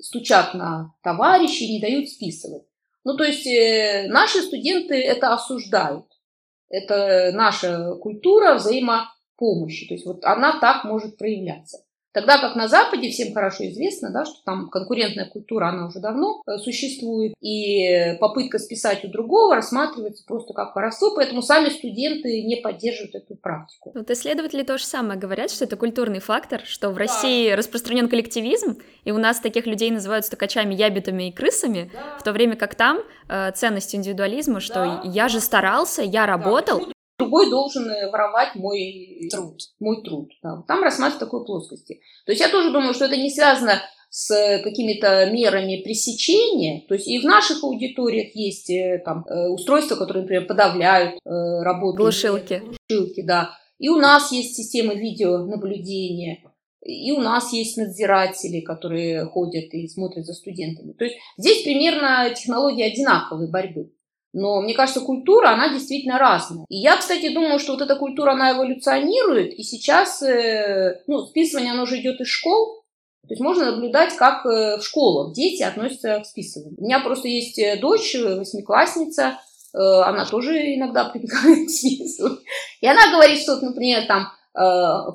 стучат 0.00 0.54
на 0.54 0.94
товарищей 1.02 1.66
и 1.66 1.74
не 1.74 1.80
дают 1.80 2.08
списывать. 2.08 2.64
Ну, 3.04 3.16
то 3.16 3.24
есть 3.24 3.46
э, 3.46 4.08
наши 4.08 4.42
студенты 4.42 4.94
это 4.94 5.32
осуждают. 5.32 6.06
Это 6.68 7.32
наша 7.34 7.94
культура 7.96 8.54
взаимопомощи. 8.54 9.88
То 9.88 9.94
есть 9.94 10.06
вот 10.06 10.24
она 10.24 10.58
так 10.60 10.84
может 10.84 11.18
проявляться. 11.18 11.84
Тогда 12.12 12.38
как 12.38 12.56
на 12.56 12.68
Западе 12.68 13.10
всем 13.10 13.32
хорошо 13.32 13.64
известно, 13.68 14.10
да, 14.10 14.24
что 14.24 14.36
там 14.44 14.68
конкурентная 14.68 15.26
культура, 15.26 15.68
она 15.68 15.86
уже 15.86 15.98
давно 15.98 16.42
э, 16.46 16.58
существует, 16.58 17.34
и 17.40 18.16
попытка 18.20 18.58
списать 18.58 19.04
у 19.04 19.08
другого 19.08 19.56
рассматривается 19.56 20.24
просто 20.26 20.52
как 20.52 20.74
воровство, 20.76 21.14
поэтому 21.14 21.40
сами 21.40 21.70
студенты 21.70 22.42
не 22.42 22.56
поддерживают 22.56 23.14
эту 23.14 23.34
практику. 23.34 23.92
Вот 23.94 24.10
исследователи 24.10 24.62
то 24.62 24.76
же 24.76 24.84
самое 24.84 25.18
говорят, 25.18 25.50
что 25.50 25.64
это 25.64 25.76
культурный 25.76 26.20
фактор, 26.20 26.62
что 26.64 26.90
в 26.90 26.98
России 26.98 27.50
да. 27.50 27.56
распространен 27.56 28.08
коллективизм, 28.08 28.78
и 29.04 29.10
у 29.10 29.18
нас 29.18 29.40
таких 29.40 29.66
людей 29.66 29.90
называют 29.90 30.26
стукачами, 30.26 30.74
ябедами 30.74 31.28
и 31.28 31.32
крысами, 31.32 31.90
да. 31.92 32.18
в 32.18 32.22
то 32.22 32.32
время 32.32 32.56
как 32.56 32.74
там 32.74 33.00
э, 33.28 33.52
ценность 33.52 33.94
индивидуализма, 33.94 34.60
что 34.60 34.74
да. 34.74 35.02
я 35.04 35.28
же 35.28 35.40
старался, 35.40 36.02
я 36.02 36.26
работал, 36.26 36.91
другой 37.18 37.50
должен 37.50 37.88
э, 37.88 38.10
воровать 38.10 38.54
мой 38.54 39.28
труд. 39.30 39.60
Мой 39.80 40.02
труд 40.02 40.30
да. 40.42 40.62
Там 40.66 40.82
рассматривать 40.82 41.20
такой 41.20 41.44
плоскости. 41.44 42.00
То 42.26 42.32
есть 42.32 42.40
я 42.40 42.48
тоже 42.48 42.70
думаю, 42.70 42.94
что 42.94 43.06
это 43.06 43.16
не 43.16 43.30
связано 43.30 43.80
с 44.10 44.60
какими-то 44.62 45.30
мерами 45.30 45.82
пресечения. 45.82 46.84
То 46.86 46.94
есть 46.94 47.08
и 47.08 47.18
в 47.18 47.24
наших 47.24 47.64
аудиториях 47.64 48.34
есть 48.34 48.70
э, 48.70 49.02
там 49.04 49.24
э, 49.26 49.48
устройства, 49.48 49.96
которые, 49.96 50.22
например, 50.22 50.46
подавляют 50.46 51.18
работу. 51.24 51.96
Глушилки. 51.96 52.62
Глушилки, 52.88 53.22
да. 53.22 53.50
И 53.78 53.88
у 53.88 53.96
нас 53.96 54.30
есть 54.30 54.54
системы 54.54 54.94
видеонаблюдения. 54.94 56.38
И 56.84 57.12
у 57.12 57.20
нас 57.20 57.52
есть 57.52 57.76
надзиратели, 57.76 58.60
которые 58.60 59.24
ходят 59.26 59.72
и 59.72 59.88
смотрят 59.88 60.26
за 60.26 60.34
студентами. 60.34 60.92
То 60.92 61.04
есть 61.04 61.16
здесь 61.38 61.62
примерно 61.62 62.30
технологии 62.34 62.82
одинаковой 62.82 63.48
борьбы. 63.50 63.92
Но 64.32 64.62
мне 64.62 64.74
кажется, 64.74 65.00
культура, 65.00 65.50
она 65.50 65.68
действительно 65.68 66.18
разная. 66.18 66.64
И 66.68 66.76
я, 66.76 66.96
кстати, 66.96 67.34
думаю, 67.34 67.58
что 67.58 67.72
вот 67.72 67.82
эта 67.82 67.96
культура, 67.96 68.32
она 68.32 68.52
эволюционирует. 68.52 69.52
И 69.58 69.62
сейчас, 69.62 70.22
э, 70.22 71.02
ну, 71.06 71.26
списывание, 71.26 71.72
оно 71.72 71.82
уже 71.82 72.00
идет 72.00 72.20
из 72.20 72.28
школ. 72.28 72.82
То 73.28 73.34
есть 73.34 73.42
можно 73.42 73.70
наблюдать, 73.70 74.16
как 74.16 74.46
э, 74.46 74.78
в 74.78 74.82
школах 74.82 75.34
дети 75.34 75.62
относятся 75.62 76.20
к 76.20 76.26
списыванию. 76.26 76.74
У 76.78 76.84
меня 76.84 77.00
просто 77.00 77.28
есть 77.28 77.58
э, 77.58 77.76
дочь, 77.76 78.14
восьмиклассница, 78.14 79.38
она 79.74 80.26
тоже 80.26 80.74
иногда 80.74 81.06
прибегает 81.06 81.66
к 81.66 81.70
списыванию. 81.70 82.40
И 82.82 82.86
она 82.86 83.10
говорит, 83.10 83.40
что, 83.40 83.58
например, 83.58 84.04
там, 84.06 84.28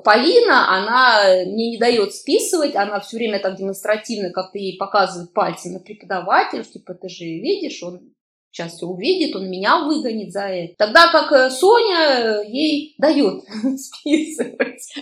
Полина, 0.02 0.76
она 0.76 1.44
мне 1.46 1.70
не 1.70 1.78
дает 1.78 2.12
списывать, 2.12 2.74
она 2.74 2.98
все 2.98 3.18
время 3.18 3.38
так 3.38 3.54
демонстративно 3.56 4.30
как-то 4.30 4.58
ей 4.58 4.76
показывает 4.76 5.32
пальцем 5.32 5.74
на 5.74 5.78
преподавателя, 5.78 6.64
что 6.64 6.72
типа 6.72 6.94
ты 6.94 7.08
же 7.08 7.22
видишь, 7.22 7.80
он 7.84 8.00
сейчас 8.58 8.74
все 8.74 8.86
увидит, 8.86 9.36
он 9.36 9.48
меня 9.48 9.84
выгонит 9.84 10.32
за 10.32 10.48
это. 10.48 10.74
Тогда 10.76 11.12
как 11.12 11.30
э, 11.32 11.50
Соня 11.50 12.42
э, 12.42 12.44
ей 12.48 12.94
дает 12.98 13.44
списывать. 13.78 14.94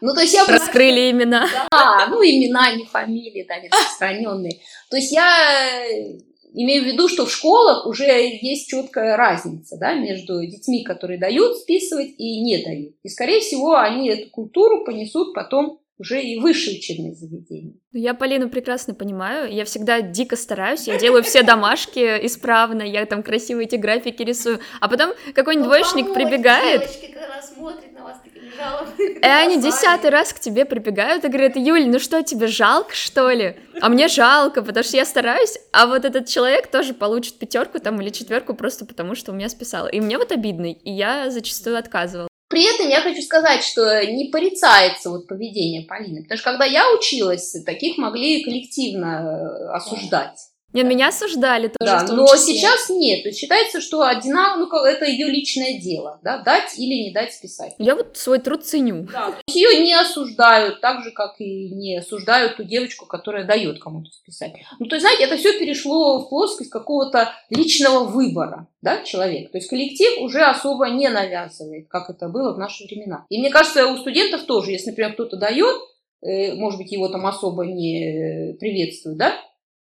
Ну, 0.00 0.14
то 0.14 0.20
есть 0.20 0.34
я... 0.34 0.44
Раскрыли 0.46 1.10
имена. 1.10 1.46
Да, 1.70 2.08
ну, 2.10 2.22
имена, 2.22 2.74
не 2.74 2.84
фамилии, 2.84 3.44
да, 3.48 3.58
не 3.60 3.68
распространенные. 3.68 4.60
То 4.90 4.96
есть 4.96 5.12
я 5.12 5.86
э, 5.86 6.18
имею 6.54 6.82
в 6.82 6.86
виду, 6.86 7.08
что 7.08 7.26
в 7.26 7.32
школах 7.32 7.86
уже 7.86 8.04
есть 8.04 8.68
четкая 8.68 9.16
разница 9.16 9.76
да, 9.78 9.94
между 9.94 10.44
детьми, 10.44 10.82
которые 10.82 11.20
дают 11.20 11.58
списывать 11.58 12.14
и 12.18 12.40
не 12.40 12.64
дают. 12.64 12.94
И, 13.02 13.08
скорее 13.08 13.40
всего, 13.40 13.76
они 13.76 14.08
эту 14.08 14.30
культуру 14.30 14.84
понесут 14.84 15.34
потом 15.34 15.80
уже 15.98 16.22
и 16.22 16.38
высшие 16.38 16.78
учебные 16.78 17.14
заведения. 17.14 17.74
Ну, 17.92 18.00
я 18.00 18.14
Полину 18.14 18.48
прекрасно 18.48 18.94
понимаю. 18.94 19.52
Я 19.52 19.64
всегда 19.64 20.00
дико 20.00 20.36
стараюсь, 20.36 20.86
я 20.86 20.98
делаю 20.98 21.22
все 21.22 21.42
домашки 21.42 21.98
исправно, 22.26 22.82
я 22.82 23.04
там 23.06 23.22
красиво 23.22 23.60
эти 23.60 23.76
графики 23.76 24.22
рисую. 24.22 24.60
А 24.80 24.88
потом 24.88 25.12
какой-нибудь 25.34 25.68
ну, 25.68 25.74
двоечник 25.74 26.14
прибегает. 26.14 26.82
Девочки, 26.82 27.12
когда 27.12 27.42
смотрят 27.42 27.92
на 27.92 28.04
вас 28.04 28.20
такими 28.22 28.50
жалобами. 28.56 29.18
И 29.18 29.26
они 29.26 29.60
десятый 29.60 30.10
раз 30.10 30.32
к 30.32 30.38
тебе 30.38 30.64
прибегают 30.64 31.24
и 31.24 31.28
говорят, 31.28 31.56
Юль, 31.56 31.88
ну 31.88 31.98
что, 31.98 32.22
тебе 32.22 32.46
жалко, 32.46 32.94
что 32.94 33.30
ли? 33.30 33.56
А 33.80 33.88
мне 33.88 34.08
жалко, 34.08 34.62
потому 34.62 34.84
что 34.84 34.96
я 34.96 35.04
стараюсь, 35.04 35.58
а 35.72 35.86
вот 35.86 36.04
этот 36.04 36.26
человек 36.26 36.68
тоже 36.68 36.94
получит 36.94 37.38
пятерку 37.38 37.78
там 37.80 38.00
или 38.00 38.10
четверку 38.10 38.54
просто 38.54 38.84
потому, 38.84 39.14
что 39.14 39.32
у 39.32 39.34
меня 39.34 39.48
списал. 39.48 39.88
И 39.88 40.00
мне 40.00 40.18
вот 40.18 40.30
обидно, 40.30 40.66
и 40.66 40.90
я 40.90 41.30
зачастую 41.30 41.76
отказывала. 41.76 42.27
При 42.48 42.64
этом 42.64 42.88
я 42.88 43.02
хочу 43.02 43.20
сказать, 43.20 43.62
что 43.62 44.06
не 44.06 44.30
порицается 44.30 45.10
вот 45.10 45.26
поведение 45.26 45.82
Полины, 45.82 46.22
потому 46.22 46.38
что 46.38 46.50
когда 46.50 46.64
я 46.64 46.90
училась, 46.92 47.54
таких 47.64 47.98
могли 47.98 48.42
коллективно 48.42 49.06
э, 49.06 49.76
осуждать. 49.76 50.38
Нет, 50.74 50.86
меня 50.86 51.08
осуждали 51.08 51.68
тоже. 51.68 52.06
Да, 52.06 52.12
но 52.12 52.26
числе. 52.26 52.54
сейчас 52.54 52.90
нет. 52.90 53.22
То 53.22 53.30
есть 53.30 53.40
считается, 53.40 53.80
что 53.80 54.02
одинаково, 54.02 54.80
ну, 54.80 54.84
это 54.84 55.06
ее 55.06 55.26
личное 55.26 55.80
дело, 55.80 56.20
да, 56.22 56.42
дать 56.42 56.78
или 56.78 57.04
не 57.04 57.10
дать 57.10 57.32
списать. 57.32 57.74
Я 57.78 57.94
вот 57.94 58.18
свой 58.18 58.38
труд 58.38 58.64
ценю. 58.64 59.06
Да, 59.10 59.34
ее 59.48 59.82
не 59.82 59.94
осуждают, 59.94 60.82
так 60.82 61.02
же, 61.02 61.10
как 61.12 61.40
и 61.40 61.70
не 61.70 61.96
осуждают 61.96 62.56
ту 62.56 62.64
девочку, 62.64 63.06
которая 63.06 63.44
дает 63.44 63.80
кому-то 63.80 64.10
списать. 64.10 64.52
Ну, 64.78 64.86
то 64.86 64.96
есть, 64.96 65.04
знаете, 65.04 65.24
это 65.24 65.38
все 65.38 65.58
перешло 65.58 66.20
в 66.20 66.28
плоскость 66.28 66.70
какого-то 66.70 67.32
личного 67.48 68.04
выбора, 68.04 68.66
да, 68.82 69.02
человека. 69.04 69.52
То 69.52 69.58
есть 69.58 69.70
коллектив 69.70 70.20
уже 70.20 70.42
особо 70.42 70.90
не 70.90 71.08
навязывает, 71.08 71.88
как 71.88 72.10
это 72.10 72.28
было 72.28 72.52
в 72.52 72.58
наши 72.58 72.84
времена. 72.84 73.24
И 73.30 73.38
мне 73.38 73.48
кажется, 73.48 73.86
у 73.86 73.96
студентов 73.96 74.42
тоже, 74.42 74.72
если, 74.72 74.90
например, 74.90 75.14
кто-то 75.14 75.38
дает, 75.38 75.76
э, 76.20 76.52
может 76.54 76.78
быть, 76.78 76.92
его 76.92 77.08
там 77.08 77.26
особо 77.26 77.64
не 77.64 78.54
приветствуют, 78.60 79.18
да? 79.18 79.32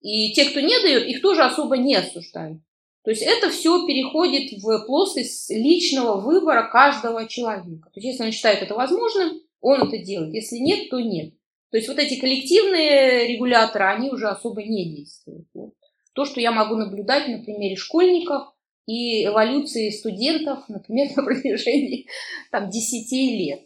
И 0.02 0.34
те, 0.34 0.46
кто 0.46 0.60
не 0.60 0.80
дает, 0.82 1.08
их 1.08 1.22
тоже 1.22 1.44
особо 1.44 1.78
не 1.78 1.96
осуждают. 1.96 2.60
То 3.04 3.12
есть 3.12 3.24
это 3.24 3.50
все 3.50 3.86
переходит 3.88 4.52
в 4.62 4.86
плоскость 4.86 5.50
личного 5.50 6.20
выбора 6.20 6.70
каждого 6.72 7.28
человека. 7.28 7.90
То 7.94 8.00
есть 8.00 8.08
если 8.08 8.24
он 8.26 8.32
считает 8.32 8.62
это 8.62 8.76
возможным, 8.76 9.42
он 9.60 9.88
это 9.88 9.98
делает. 9.98 10.34
Если 10.34 10.58
нет, 10.58 10.90
то 10.90 11.00
нет. 11.00 11.34
То 11.72 11.78
есть 11.78 11.88
вот 11.88 11.98
эти 11.98 12.20
коллективные 12.20 13.28
регуляторы, 13.28 13.86
они 13.86 14.12
уже 14.12 14.28
особо 14.28 14.62
не 14.62 14.94
действуют. 14.94 15.48
Вот. 15.54 15.74
То, 16.14 16.26
что 16.26 16.42
я 16.42 16.52
могу 16.52 16.76
наблюдать 16.76 17.28
на 17.28 17.40
примере 17.40 17.76
школьников 17.76 18.54
и 18.86 19.26
эволюции 19.26 19.90
студентов, 19.90 20.68
например, 20.68 21.10
на 21.16 21.24
протяжении 21.24 22.08
там, 22.52 22.70
10 22.70 23.12
лет. 23.12 23.62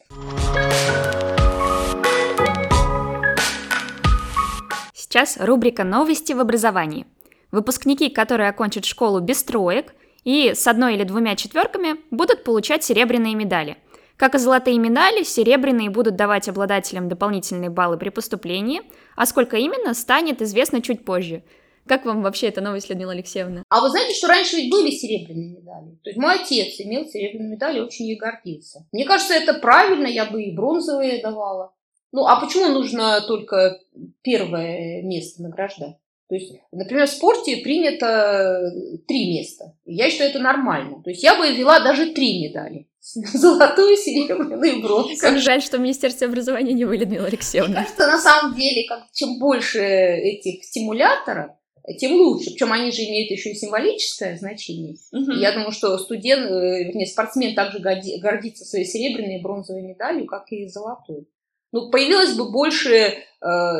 Сейчас 5.15 5.37
рубрика 5.39 5.85
«Новости 5.85 6.33
в 6.33 6.41
образовании». 6.41 7.05
Выпускники, 7.49 8.09
которые 8.09 8.49
окончат 8.49 8.83
школу 8.83 9.21
без 9.21 9.41
троек 9.45 9.95
и 10.25 10.53
с 10.53 10.67
одной 10.67 10.95
или 10.95 11.05
двумя 11.05 11.37
четверками, 11.37 11.95
будут 12.11 12.43
получать 12.43 12.83
серебряные 12.83 13.33
медали. 13.33 13.77
Как 14.17 14.35
и 14.35 14.39
золотые 14.39 14.77
медали, 14.77 15.23
серебряные 15.23 15.89
будут 15.89 16.17
давать 16.17 16.49
обладателям 16.49 17.07
дополнительные 17.07 17.69
баллы 17.69 17.97
при 17.97 18.09
поступлении, 18.09 18.81
а 19.15 19.25
сколько 19.25 19.55
именно, 19.55 19.93
станет 19.93 20.41
известно 20.41 20.81
чуть 20.81 21.05
позже. 21.05 21.45
Как 21.87 22.03
вам 22.03 22.21
вообще 22.21 22.47
эта 22.47 22.59
новость, 22.59 22.89
Людмила 22.89 23.13
Алексеевна? 23.13 23.63
А 23.69 23.79
вы 23.79 23.91
знаете, 23.91 24.15
что 24.15 24.27
раньше 24.27 24.57
ведь 24.57 24.69
были 24.69 24.91
серебряные 24.91 25.51
медали? 25.51 25.97
То 26.03 26.09
есть 26.09 26.17
мой 26.17 26.35
отец 26.35 26.77
имел 26.79 27.05
серебряные 27.05 27.51
медали, 27.51 27.79
очень 27.79 28.07
ей 28.07 28.17
гордился. 28.17 28.85
Мне 28.91 29.05
кажется, 29.05 29.33
это 29.33 29.53
правильно, 29.53 30.07
я 30.07 30.25
бы 30.25 30.43
и 30.43 30.53
бронзовые 30.53 31.21
давала. 31.21 31.71
Ну, 32.11 32.25
а 32.25 32.39
почему 32.39 32.69
нужно 32.69 33.21
только 33.21 33.79
первое 34.21 35.01
место 35.01 35.43
награждать? 35.43 35.97
То 36.27 36.35
есть, 36.35 36.53
например, 36.71 37.05
в 37.05 37.11
спорте 37.11 37.57
принято 37.57 38.71
три 39.07 39.29
места. 39.37 39.75
Я 39.85 40.09
считаю, 40.09 40.31
это 40.31 40.39
нормально. 40.39 41.03
То 41.03 41.11
есть 41.11 41.21
я 41.21 41.35
бы 41.35 41.51
ввела 41.51 41.79
даже 41.81 42.13
три 42.13 42.47
медали. 42.47 42.87
Золотую, 43.01 43.95
серебряную 43.95 44.63
и 44.63 44.81
бронзовую. 44.81 45.19
Как 45.19 45.37
жаль, 45.37 45.61
что 45.61 45.77
Министерство 45.77 46.25
образования 46.27 46.73
не 46.73 46.85
вы, 46.85 46.97
Людмила 46.97 47.27
Алексеевна. 47.27 47.83
Потому 47.83 47.87
что 47.87 48.07
на 48.07 48.17
самом 48.17 48.55
деле, 48.55 48.87
как, 48.87 49.03
чем 49.13 49.37
больше 49.37 49.79
этих 49.79 50.63
стимуляторов, 50.63 51.51
тем 51.99 52.13
лучше. 52.13 52.49
Причем 52.49 52.71
они 52.71 52.91
же 52.91 53.03
имеют 53.03 53.29
еще 53.29 53.51
и 53.51 53.55
символическое 53.55 54.35
значение. 54.37 54.95
Угу. 55.11 55.31
Я 55.33 55.51
думаю, 55.51 55.71
что 55.71 55.95
студент, 55.99 56.49
э, 56.49 56.85
вернее, 56.85 57.05
спортсмен 57.05 57.53
также 57.53 57.77
гордится 57.79 58.65
своей 58.65 58.85
серебряной 58.85 59.37
и 59.37 59.41
бронзовой 59.43 59.83
медалью, 59.83 60.25
как 60.25 60.51
и 60.51 60.67
золотой 60.67 61.27
ну, 61.71 61.89
появилось 61.89 62.33
бы 62.33 62.51
больше 62.51 62.89
э, 62.91 63.15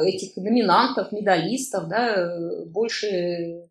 этих 0.06 0.36
номинантов, 0.38 1.12
медалистов, 1.12 1.88
да, 1.88 2.38
больше... 2.68 3.68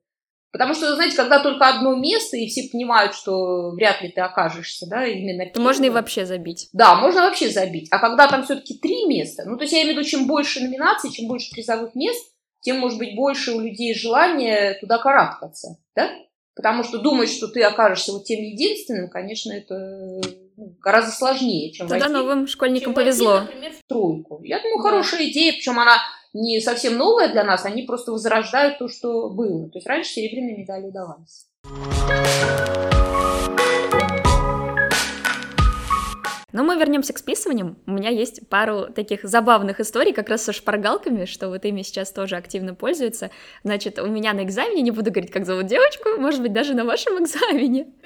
Потому 0.52 0.74
что, 0.74 0.94
знаете, 0.94 1.16
когда 1.16 1.42
только 1.42 1.66
одно 1.66 1.96
место, 1.96 2.36
и 2.36 2.46
все 2.46 2.68
понимают, 2.70 3.14
что 3.14 3.72
вряд 3.72 4.02
ли 4.02 4.08
ты 4.08 4.20
окажешься, 4.20 4.86
да, 4.88 5.04
именно 5.04 5.50
То 5.52 5.60
можно 5.60 5.84
и 5.84 5.90
вообще 5.90 6.26
забить. 6.26 6.68
Да, 6.72 6.94
можно 6.94 7.22
вообще 7.22 7.50
забить. 7.50 7.88
А 7.90 7.98
когда 7.98 8.28
там 8.28 8.44
все-таки 8.44 8.78
три 8.78 9.06
места, 9.06 9.42
ну, 9.46 9.56
то 9.56 9.64
есть 9.64 9.72
я 9.72 9.82
имею 9.82 9.96
в 9.96 9.98
виду, 9.98 10.08
чем 10.08 10.26
больше 10.28 10.60
номинаций, 10.60 11.10
чем 11.10 11.26
больше 11.26 11.50
призовых 11.50 11.96
мест, 11.96 12.24
тем, 12.60 12.78
может 12.78 12.98
быть, 12.98 13.14
больше 13.14 13.52
у 13.52 13.60
людей 13.60 13.94
желания 13.94 14.78
туда 14.80 14.98
карабкаться, 14.98 15.76
да? 15.94 16.10
Потому 16.56 16.84
что 16.84 16.98
думать, 16.98 17.30
что 17.30 17.48
ты 17.48 17.62
окажешься 17.62 18.12
вот 18.12 18.24
тем 18.24 18.40
единственным, 18.40 19.10
конечно, 19.10 19.52
это 19.52 20.20
ну, 20.56 20.74
гораздо 20.80 21.12
сложнее, 21.12 21.72
чем 21.72 21.88
Тогда 21.88 22.06
войти, 22.06 22.18
новым 22.18 22.46
школьникам 22.46 22.92
чем 22.92 22.94
повезло. 22.94 23.38
Войти, 23.38 23.46
например, 23.54 23.72
в 23.72 23.88
тройку. 23.88 24.42
Я 24.42 24.60
думаю, 24.60 24.78
хорошая 24.78 25.28
идея, 25.30 25.52
причем 25.52 25.78
она 25.78 25.98
не 26.32 26.60
совсем 26.60 26.96
новая 26.96 27.28
для 27.28 27.44
нас, 27.44 27.64
они 27.64 27.82
просто 27.82 28.12
возрождают 28.12 28.78
то, 28.78 28.88
что 28.88 29.30
было. 29.30 29.68
То 29.68 29.78
есть 29.78 29.86
раньше 29.86 30.10
серебряные 30.10 30.58
медали 30.58 30.90
давались. 30.90 31.46
Но 36.54 36.62
мы 36.62 36.76
вернемся 36.76 37.12
к 37.12 37.18
списываниям. 37.18 37.76
У 37.84 37.90
меня 37.90 38.10
есть 38.10 38.48
пару 38.48 38.86
таких 38.86 39.24
забавных 39.24 39.80
историй 39.80 40.12
как 40.12 40.28
раз 40.28 40.44
со 40.44 40.52
шпаргалками, 40.52 41.24
что 41.24 41.48
вот 41.48 41.64
ими 41.64 41.82
сейчас 41.82 42.12
тоже 42.12 42.36
активно 42.36 42.76
пользуются. 42.76 43.32
Значит, 43.64 43.98
у 43.98 44.06
меня 44.06 44.32
на 44.34 44.44
экзамене, 44.44 44.80
не 44.80 44.92
буду 44.92 45.10
говорить, 45.10 45.32
как 45.32 45.46
зовут 45.46 45.66
девочку, 45.66 46.10
может 46.16 46.40
быть, 46.40 46.52
даже 46.52 46.74
на 46.74 46.84
вашем 46.84 47.22
экзамене. 47.22 47.88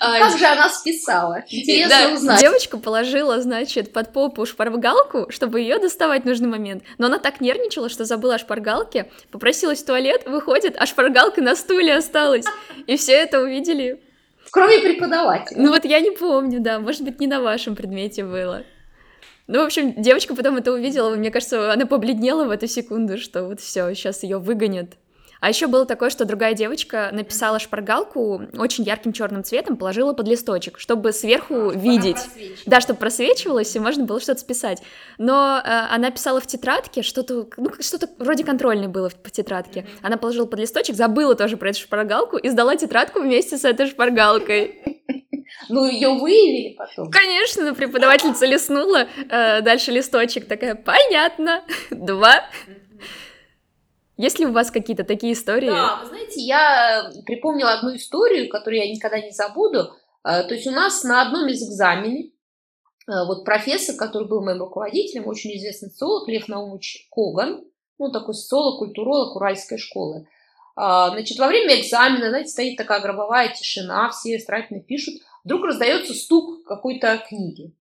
А, 0.00 0.18
как 0.18 0.38
же 0.38 0.44
она 0.44 0.68
списала? 0.68 1.42
Интересно 1.48 2.14
узнать. 2.14 2.40
Девочка 2.40 2.76
положила, 2.76 3.40
значит, 3.40 3.92
под 3.92 4.12
попу 4.12 4.44
шпаргалку, 4.44 5.30
чтобы 5.30 5.60
ее 5.60 5.78
доставать 5.78 6.22
в 6.22 6.26
нужный 6.26 6.48
момент. 6.48 6.84
Но 6.98 7.06
она 7.06 7.18
так 7.18 7.40
нервничала, 7.40 7.88
что 7.88 8.04
забыла 8.04 8.34
о 8.34 8.38
шпаргалке, 8.38 9.10
попросилась 9.30 9.82
в 9.82 9.86
туалет, 9.86 10.26
выходит, 10.26 10.76
а 10.78 10.86
шпаргалка 10.86 11.40
на 11.40 11.56
стуле 11.56 11.96
осталась. 11.96 12.44
И 12.86 12.96
все 12.96 13.12
это 13.12 13.40
увидели 13.40 14.00
Кроме 14.50 14.80
преподавателя. 14.80 15.60
Ну 15.60 15.70
вот 15.70 15.84
я 15.84 16.00
не 16.00 16.10
помню, 16.10 16.60
да, 16.60 16.78
может 16.78 17.02
быть, 17.02 17.20
не 17.20 17.26
на 17.26 17.40
вашем 17.40 17.76
предмете 17.76 18.24
было. 18.24 18.64
Ну, 19.46 19.62
в 19.62 19.66
общем, 19.66 19.94
девочка 20.00 20.34
потом 20.34 20.56
это 20.56 20.72
увидела, 20.72 21.14
мне 21.16 21.30
кажется, 21.30 21.72
она 21.72 21.86
побледнела 21.86 22.44
в 22.44 22.50
эту 22.50 22.66
секунду, 22.66 23.16
что 23.16 23.44
вот 23.44 23.60
все, 23.60 23.94
сейчас 23.94 24.22
ее 24.22 24.38
выгонят. 24.38 24.96
А 25.40 25.48
еще 25.48 25.66
было 25.66 25.86
такое, 25.86 26.10
что 26.10 26.24
другая 26.24 26.54
девочка 26.54 27.10
написала 27.12 27.58
шпаргалку 27.58 28.42
очень 28.54 28.84
ярким 28.84 29.12
черным 29.12 29.44
цветом, 29.44 29.76
положила 29.76 30.12
под 30.12 30.26
листочек, 30.28 30.78
чтобы 30.78 31.12
сверху 31.12 31.70
а, 31.70 31.74
видеть. 31.74 32.18
Да, 32.66 32.80
чтобы 32.80 32.98
просвечивалось, 32.98 33.74
и 33.76 33.80
можно 33.80 34.04
было 34.04 34.20
что-то 34.20 34.40
списать. 34.40 34.82
Но 35.18 35.60
э, 35.64 35.68
она 35.90 36.10
писала 36.10 36.40
в 36.40 36.46
тетрадке 36.46 37.02
что-то, 37.02 37.48
ну, 37.56 37.70
что-то 37.80 38.08
вроде 38.18 38.44
контрольной 38.44 38.88
было 38.88 39.10
в, 39.10 39.14
в 39.22 39.30
тетрадке. 39.30 39.80
Mm-hmm. 39.80 39.98
Она 40.02 40.16
положила 40.16 40.46
под 40.46 40.60
листочек, 40.60 40.96
забыла 40.96 41.34
тоже 41.34 41.56
про 41.56 41.70
эту 41.70 41.80
шпаргалку 41.80 42.36
и 42.36 42.48
сдала 42.48 42.76
тетрадку 42.76 43.20
вместе 43.20 43.58
с 43.58 43.64
этой 43.64 43.86
шпаргалкой. 43.86 44.98
Ну, 45.70 45.86
ее 45.86 46.10
выявили 46.10 46.74
потом. 46.76 47.10
Конечно, 47.10 47.74
преподавательница 47.74 48.46
листнула, 48.46 49.08
э, 49.30 49.60
дальше 49.62 49.90
листочек 49.92 50.46
такая, 50.46 50.74
понятно, 50.74 51.64
два. 51.90 52.44
Есть 54.18 54.40
ли 54.40 54.46
у 54.46 54.52
вас 54.52 54.72
какие-то 54.72 55.04
такие 55.04 55.32
истории? 55.32 55.70
Да, 55.70 56.00
вы 56.02 56.08
знаете, 56.08 56.40
я 56.40 57.08
припомнила 57.24 57.72
одну 57.72 57.94
историю, 57.94 58.50
которую 58.50 58.82
я 58.82 58.92
никогда 58.92 59.20
не 59.20 59.30
забуду. 59.30 59.92
Э, 60.24 60.42
то 60.42 60.54
есть 60.54 60.66
у 60.66 60.72
нас 60.72 61.04
на 61.04 61.22
одном 61.22 61.48
из 61.48 61.62
экзаменов 61.62 62.26
э, 62.26 62.30
вот 63.06 63.44
профессор, 63.44 63.94
который 63.94 64.26
был 64.26 64.44
моим 64.44 64.58
руководителем, 64.58 65.28
очень 65.28 65.56
известный 65.56 65.88
социолог 65.90 66.28
Лев 66.28 66.48
Наумович 66.48 67.06
Коган, 67.12 67.64
ну, 67.98 68.10
такой 68.10 68.34
социолог, 68.34 68.80
культуролог 68.80 69.36
Уральской 69.36 69.78
школы. 69.78 70.26
Значит, 70.76 71.38
во 71.40 71.48
время 71.48 71.80
экзамена, 71.80 72.28
знаете, 72.28 72.50
стоит 72.50 72.76
такая 72.76 73.00
гробовая 73.00 73.52
тишина, 73.52 74.10
все 74.10 74.38
старательно 74.38 74.78
пишут. 74.78 75.14
Вдруг 75.42 75.64
раздается 75.64 76.14
стук 76.14 76.64
какой-то 76.64 77.20
книги. 77.28 77.74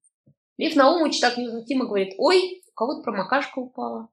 Лев 0.58 0.76
Наумович 0.76 1.20
так 1.20 1.38
невозмутимо 1.38 1.86
говорит, 1.86 2.16
ой, 2.18 2.64
у 2.68 2.74
кого-то 2.74 3.04
промокашка 3.04 3.60
упала. 3.60 4.10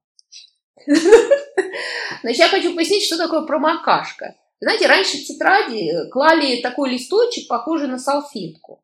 Значит, 0.85 2.39
я 2.39 2.49
хочу 2.49 2.75
пояснить, 2.75 3.03
что 3.03 3.17
такое 3.17 3.41
промокашка. 3.41 4.35
Знаете, 4.59 4.87
раньше 4.87 5.17
в 5.17 5.25
тетради 5.25 6.09
клали 6.11 6.61
такой 6.61 6.91
листочек, 6.91 7.47
похожий 7.47 7.87
на 7.87 7.99
салфетку. 7.99 8.81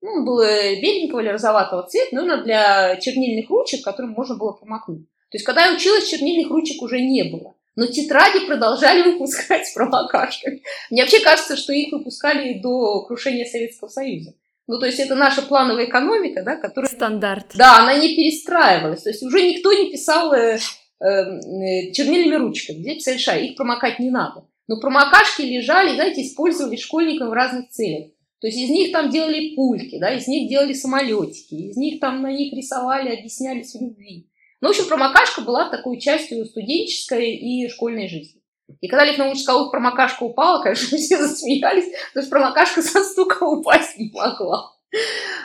Ну, 0.00 0.10
он 0.10 0.24
был 0.24 0.40
беленького 0.40 1.20
или 1.20 1.28
розоватого 1.28 1.82
цвета, 1.88 2.14
но 2.14 2.42
для 2.42 2.96
чернильных 2.96 3.50
ручек, 3.50 3.82
которым 3.82 4.12
можно 4.12 4.36
было 4.36 4.52
промокнуть. 4.52 5.06
То 5.30 5.36
есть, 5.36 5.44
когда 5.44 5.66
я 5.66 5.74
училась, 5.74 6.08
чернильных 6.08 6.50
ручек 6.50 6.80
уже 6.82 7.00
не 7.00 7.24
было. 7.24 7.54
Но 7.76 7.86
тетради 7.86 8.46
продолжали 8.46 9.02
выпускать 9.12 9.66
с 9.66 9.72
промокашками. 9.72 10.62
Мне 10.90 11.02
вообще 11.02 11.20
кажется, 11.20 11.56
что 11.56 11.72
их 11.72 11.92
выпускали 11.92 12.54
до 12.54 13.02
крушения 13.02 13.44
Советского 13.44 13.88
Союза. 13.88 14.34
Ну, 14.66 14.78
то 14.78 14.86
есть 14.86 15.00
это 15.00 15.14
наша 15.14 15.42
плановая 15.42 15.86
экономика, 15.86 16.42
да, 16.42 16.56
которая... 16.56 16.90
Стандарт. 16.90 17.52
Да, 17.54 17.78
она 17.78 17.94
не 17.94 18.14
перестраивалась. 18.14 19.02
То 19.02 19.10
есть 19.10 19.22
уже 19.22 19.42
никто 19.42 19.72
не 19.72 19.90
писал 19.90 20.32
э, 20.34 20.56
э, 20.56 20.58
чернильными 21.00 22.36
ручками. 22.36 22.78
Где 22.78 22.94
писали 22.94 23.18
шай, 23.18 23.46
их 23.46 23.56
промокать 23.56 23.98
не 23.98 24.10
надо. 24.10 24.44
Но 24.66 24.78
промокашки 24.80 25.42
лежали, 25.42 25.94
знаете, 25.94 26.22
использовали 26.22 26.76
школьникам 26.76 27.30
в 27.30 27.32
разных 27.32 27.70
целях. 27.70 28.10
То 28.40 28.46
есть 28.46 28.58
из 28.58 28.70
них 28.70 28.92
там 28.92 29.10
делали 29.10 29.54
пульки, 29.56 29.98
да, 29.98 30.14
из 30.14 30.28
них 30.28 30.48
делали 30.48 30.72
самолетики, 30.72 31.54
из 31.54 31.76
них 31.76 31.98
там 31.98 32.22
на 32.22 32.30
них 32.30 32.52
рисовали, 32.52 33.16
объяснялись 33.16 33.74
в 33.74 33.82
любви. 33.82 34.28
Ну, 34.60 34.68
в 34.68 34.70
общем, 34.70 34.86
промокашка 34.86 35.40
была 35.40 35.68
такой 35.70 35.98
частью 35.98 36.44
студенческой 36.44 37.34
и 37.34 37.68
школьной 37.68 38.08
жизни. 38.08 38.40
И 38.80 38.86
когда 38.86 39.04
Лев 39.04 39.18
Наумович 39.18 39.42
сказал, 39.42 39.70
промокашка 39.70 40.22
упала, 40.22 40.62
конечно, 40.62 40.96
все 40.98 41.16
засмеялись, 41.16 41.86
потому 42.08 42.22
что 42.22 42.30
промокашка 42.30 42.82
со 42.82 43.02
стука 43.02 43.44
упасть 43.44 43.98
не 43.98 44.10
могла. 44.12 44.72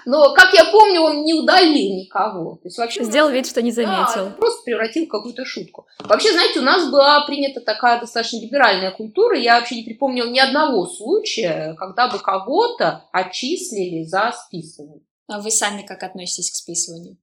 Но, 0.06 0.34
как 0.34 0.53
я 0.53 0.65
помню, 0.65 1.01
он 1.01 1.23
не 1.23 1.34
удалил 1.34 1.95
никого. 1.95 2.56
То 2.56 2.67
есть, 2.67 2.77
вообще, 2.77 3.03
Сделал 3.03 3.29
вид, 3.29 3.47
что 3.47 3.62
не 3.62 3.71
заметил. 3.71 4.25
Да, 4.25 4.36
просто 4.38 4.63
превратил 4.63 5.06
в 5.06 5.10
какую-то 5.10 5.45
шутку. 5.45 5.88
Вообще, 5.99 6.32
знаете, 6.32 6.60
у 6.60 6.63
нас 6.63 6.89
была 6.89 7.25
принята 7.25 7.62
такая 7.62 7.99
достаточно 7.99 8.39
либеральная 8.39 8.91
культура. 8.91 9.38
Я 9.38 9.60
вообще 9.60 9.75
не 9.75 9.84
припомнила 9.84 10.27
ни 10.27 10.39
одного 10.39 10.88
случая, 10.88 11.75
когда 11.77 12.08
бы 12.08 12.19
кого-то 12.19 13.06
отчислили 13.12 14.03
за 14.03 14.34
списывание. 14.34 15.01
А 15.27 15.39
вы 15.39 15.51
сами 15.51 15.84
как 15.84 16.03
относитесь 16.03 16.51
к 16.51 16.56
списыванию? 16.56 17.17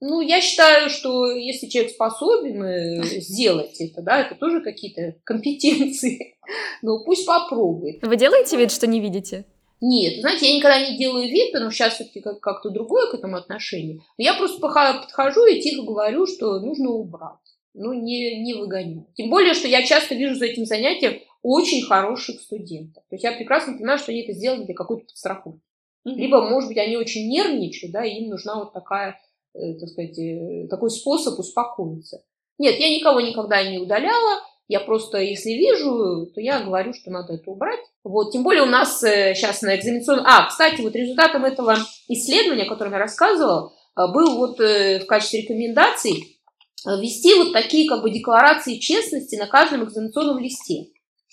Ну, 0.00 0.20
я 0.20 0.40
считаю, 0.40 0.90
что 0.90 1.30
если 1.30 1.66
человек 1.66 1.92
способен 1.92 2.62
э, 2.62 3.02
сделать 3.20 3.80
это, 3.80 4.00
да, 4.02 4.20
это 4.20 4.34
тоже 4.34 4.60
какие-то 4.60 5.16
компетенции. 5.24 6.34
Ну, 6.80 7.04
пусть 7.04 7.26
попробует. 7.26 8.00
Вы 8.00 8.16
делаете 8.16 8.56
вид, 8.56 8.72
что 8.72 8.86
не 8.86 9.00
видите? 9.00 9.44
Нет, 9.80 10.20
знаете, 10.20 10.48
я 10.48 10.56
никогда 10.56 10.90
не 10.90 10.98
делаю 10.98 11.28
вид, 11.28 11.52
потому 11.52 11.70
что 11.70 11.84
сейчас 11.84 11.94
все-таки 11.94 12.20
как-то 12.20 12.70
другое 12.70 13.10
к 13.10 13.14
этому 13.14 13.36
отношение. 13.36 14.00
Я 14.16 14.34
просто 14.34 14.60
подхожу 14.60 15.46
и 15.46 15.60
тихо 15.60 15.82
говорю, 15.82 16.26
что 16.26 16.58
нужно 16.60 16.90
убрать. 16.90 17.36
Ну, 17.74 17.92
не, 17.92 18.42
не 18.42 18.54
выгонять. 18.54 19.14
Тем 19.14 19.30
более, 19.30 19.54
что 19.54 19.68
я 19.68 19.84
часто 19.86 20.16
вижу 20.16 20.34
за 20.34 20.46
этим 20.46 20.64
занятием 20.64 21.20
очень 21.42 21.82
хороших 21.82 22.40
студентов. 22.40 23.04
То 23.08 23.14
есть 23.14 23.24
я 23.24 23.32
прекрасно 23.32 23.74
понимаю, 23.74 23.98
что 23.98 24.10
они 24.10 24.22
это 24.22 24.32
сделали 24.32 24.64
для 24.64 24.74
какой-то 24.74 25.04
подстраховки. 25.04 25.60
Mm-hmm. 26.06 26.14
Либо, 26.14 26.40
может 26.42 26.68
быть, 26.68 26.78
они 26.78 26.96
очень 26.96 27.28
нервничают, 27.28 27.92
да, 27.92 28.04
и 28.04 28.20
им 28.20 28.30
нужна 28.30 28.58
вот 28.58 28.72
такая, 28.72 29.20
э, 29.54 29.74
так 29.74 29.88
сказать, 29.88 30.18
э, 30.18 30.66
такой 30.68 30.90
способ 30.90 31.38
успокоиться. 31.38 32.24
Нет, 32.58 32.78
я 32.80 32.88
никого 32.90 33.20
никогда 33.20 33.62
не 33.62 33.78
удаляла. 33.78 34.42
Я 34.68 34.80
просто, 34.80 35.18
если 35.18 35.52
вижу, 35.52 36.26
то 36.34 36.40
я 36.42 36.60
говорю, 36.60 36.92
что 36.92 37.10
надо 37.10 37.32
это 37.32 37.50
убрать. 37.50 37.80
Вот, 38.04 38.32
тем 38.32 38.42
более 38.42 38.62
у 38.62 38.66
нас 38.66 39.02
э, 39.02 39.34
сейчас 39.34 39.62
на 39.62 39.74
экзаменационном... 39.74 40.26
А, 40.26 40.46
кстати, 40.46 40.82
вот 40.82 40.94
результатом 40.94 41.46
этого 41.46 41.78
исследования, 42.06 42.64
о 42.64 42.68
котором 42.68 42.92
я 42.92 42.98
рассказывала, 42.98 43.72
э, 43.96 44.06
был 44.12 44.36
вот 44.36 44.60
э, 44.60 45.00
в 45.00 45.06
качестве 45.06 45.40
рекомендаций 45.40 46.38
э, 46.86 47.00
ввести 47.00 47.34
вот 47.34 47.54
такие 47.54 47.88
как 47.88 48.02
бы 48.02 48.10
декларации 48.10 48.78
честности 48.78 49.36
на 49.36 49.46
каждом 49.46 49.84
экзаменационном 49.84 50.38
листе. 50.38 50.88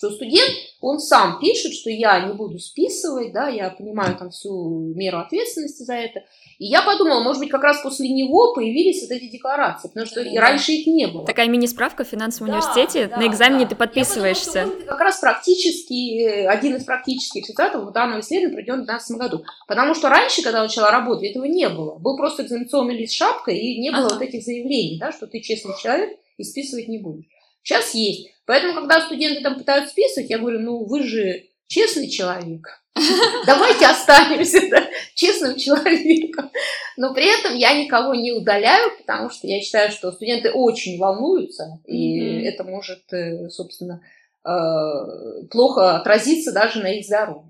Что 0.05 0.13
студент, 0.13 0.51
он 0.81 0.99
сам 0.99 1.39
пишет, 1.39 1.73
что 1.73 1.89
я 1.89 2.27
не 2.27 2.33
буду 2.33 2.59
списывать, 2.59 3.33
да, 3.33 3.47
я 3.47 3.71
понимаю 3.71 4.15
там 4.17 4.29
всю 4.29 4.93
меру 4.93 5.17
ответственности 5.17 5.81
за 5.81 5.95
это. 5.95 6.19
И 6.59 6.67
я 6.67 6.83
подумала, 6.83 7.23
может 7.23 7.39
быть, 7.39 7.49
как 7.49 7.63
раз 7.63 7.81
после 7.81 8.09
него 8.09 8.53
появились 8.53 9.01
вот 9.01 9.11
эти 9.11 9.27
декларации, 9.31 9.87
потому 9.87 10.05
что 10.05 10.21
и 10.21 10.37
раньше 10.37 10.73
их 10.73 10.85
не 10.85 11.07
было. 11.07 11.25
Такая 11.25 11.47
мини-справка 11.49 12.03
в 12.03 12.07
финансовом 12.07 12.51
да, 12.51 12.57
университете, 12.57 13.07
да, 13.07 13.17
на 13.17 13.27
экзамене 13.27 13.63
да. 13.63 13.69
ты 13.69 13.75
подписываешься. 13.75 14.59
Я 14.59 14.63
подумала, 14.65 14.81
что 14.83 14.91
как 14.91 14.99
раз 14.99 15.19
практически, 15.19 16.21
э, 16.21 16.47
один 16.47 16.75
из 16.75 16.83
практических 16.83 17.41
результатов 17.41 17.91
данного 17.91 18.19
исследования 18.19 18.53
пройдет 18.53 18.75
в 18.75 18.85
2012 18.85 19.17
году. 19.17 19.43
Потому 19.67 19.95
что 19.95 20.09
раньше, 20.09 20.43
когда 20.43 20.59
я 20.59 20.65
начала 20.65 20.91
работать, 20.91 21.31
этого 21.31 21.45
не 21.45 21.67
было. 21.67 21.97
Был 21.97 22.15
просто 22.15 22.43
экзаменационный 22.43 22.95
лист 22.95 23.13
шапка, 23.13 23.49
и 23.49 23.79
не 23.79 23.89
было 23.89 24.05
ага. 24.05 24.13
вот 24.13 24.21
этих 24.21 24.43
заявлений, 24.43 24.99
да, 24.99 25.11
что 25.11 25.25
ты 25.25 25.39
честный 25.39 25.73
человек 25.81 26.11
и 26.37 26.43
списывать 26.43 26.87
не 26.89 26.99
будешь. 26.99 27.25
Сейчас 27.65 27.95
есть. 27.95 28.29
Поэтому, 28.45 28.75
когда 28.75 29.01
студенты 29.01 29.41
там 29.41 29.57
пытаются 29.57 29.89
списывать, 29.89 30.29
я 30.29 30.37
говорю, 30.37 30.59
ну 30.59 30.85
вы 30.85 31.03
же 31.03 31.45
честный 31.67 32.07
человек. 32.07 32.79
Давайте 33.45 33.87
останемся 33.87 34.61
да, 34.69 34.87
честным 35.15 35.57
человеком. 35.57 36.51
Но 36.95 37.13
при 37.15 37.25
этом 37.25 37.55
я 37.55 37.73
никого 37.73 38.13
не 38.13 38.31
удаляю, 38.31 38.91
потому 38.99 39.31
что 39.31 39.47
я 39.47 39.59
считаю, 39.61 39.91
что 39.91 40.11
студенты 40.11 40.51
очень 40.51 40.99
волнуются, 40.99 41.79
и 41.85 42.21
mm-hmm. 42.21 42.43
это 42.45 42.63
может, 42.63 43.11
э, 43.11 43.49
собственно, 43.49 43.99
э, 44.45 45.47
плохо 45.49 45.97
отразиться 45.97 46.53
даже 46.53 46.79
на 46.79 46.93
их 46.93 47.05
здоровье. 47.05 47.49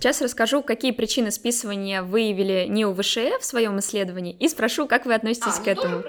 Сейчас 0.00 0.22
расскажу, 0.22 0.62
какие 0.62 0.92
причины 0.92 1.30
списывания 1.30 2.02
выявили 2.02 2.64
НИУ 2.70 2.94
ВШЭ 2.94 3.38
в 3.38 3.44
своем 3.44 3.78
исследовании, 3.80 4.32
и 4.32 4.48
спрошу, 4.48 4.88
как 4.88 5.04
вы 5.04 5.12
относитесь 5.12 5.58
а, 5.58 5.62
к 5.62 5.68
этому. 5.68 6.02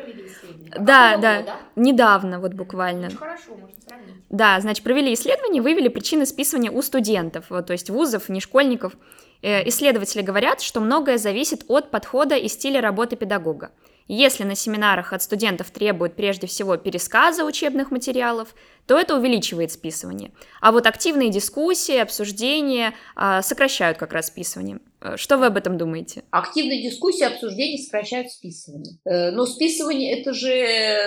Да, 0.79 1.17
да, 1.17 1.39
года? 1.39 1.55
недавно, 1.75 2.39
вот 2.39 2.53
буквально. 2.53 3.07
Очень 3.07 3.17
хорошо, 3.17 3.49
можно 3.59 3.81
сравнить. 3.85 4.15
Да, 4.29 4.61
значит, 4.61 4.85
провели 4.85 5.13
исследование, 5.13 5.61
выявили 5.61 5.89
причины 5.89 6.25
списывания 6.25 6.71
у 6.71 6.81
студентов, 6.81 7.47
вот, 7.49 7.65
то 7.65 7.73
есть 7.73 7.89
вузов, 7.89 8.29
не 8.29 8.39
школьников. 8.39 8.93
Э, 9.41 9.67
исследователи 9.67 10.21
говорят, 10.21 10.61
что 10.61 10.79
многое 10.79 11.17
зависит 11.17 11.65
от 11.67 11.91
подхода 11.91 12.35
и 12.35 12.47
стиля 12.47 12.79
работы 12.79 13.17
педагога. 13.17 13.71
Если 14.13 14.43
на 14.43 14.55
семинарах 14.55 15.13
от 15.13 15.23
студентов 15.23 15.71
требуют 15.71 16.17
прежде 16.17 16.45
всего 16.45 16.75
пересказа 16.75 17.45
учебных 17.45 17.91
материалов, 17.91 18.53
то 18.85 18.99
это 18.99 19.15
увеличивает 19.15 19.71
списывание. 19.71 20.33
А 20.59 20.73
вот 20.73 20.85
активные 20.85 21.29
дискуссии, 21.29 21.95
обсуждения 21.95 22.93
а, 23.15 23.41
сокращают 23.41 23.97
как 23.97 24.11
раз 24.11 24.27
списывание. 24.27 24.79
Э, 24.99 25.15
что 25.15 25.37
вы 25.37 25.45
об 25.45 25.55
этом 25.55 25.77
думаете? 25.77 26.25
Активные 26.29 26.83
дискуссии, 26.83 27.23
обсуждения 27.23 27.77
сокращают 27.77 28.29
списывание. 28.29 28.97
Э, 29.05 29.31
но 29.31 29.45
списывание 29.45 30.19
это 30.19 30.33
же 30.33 30.49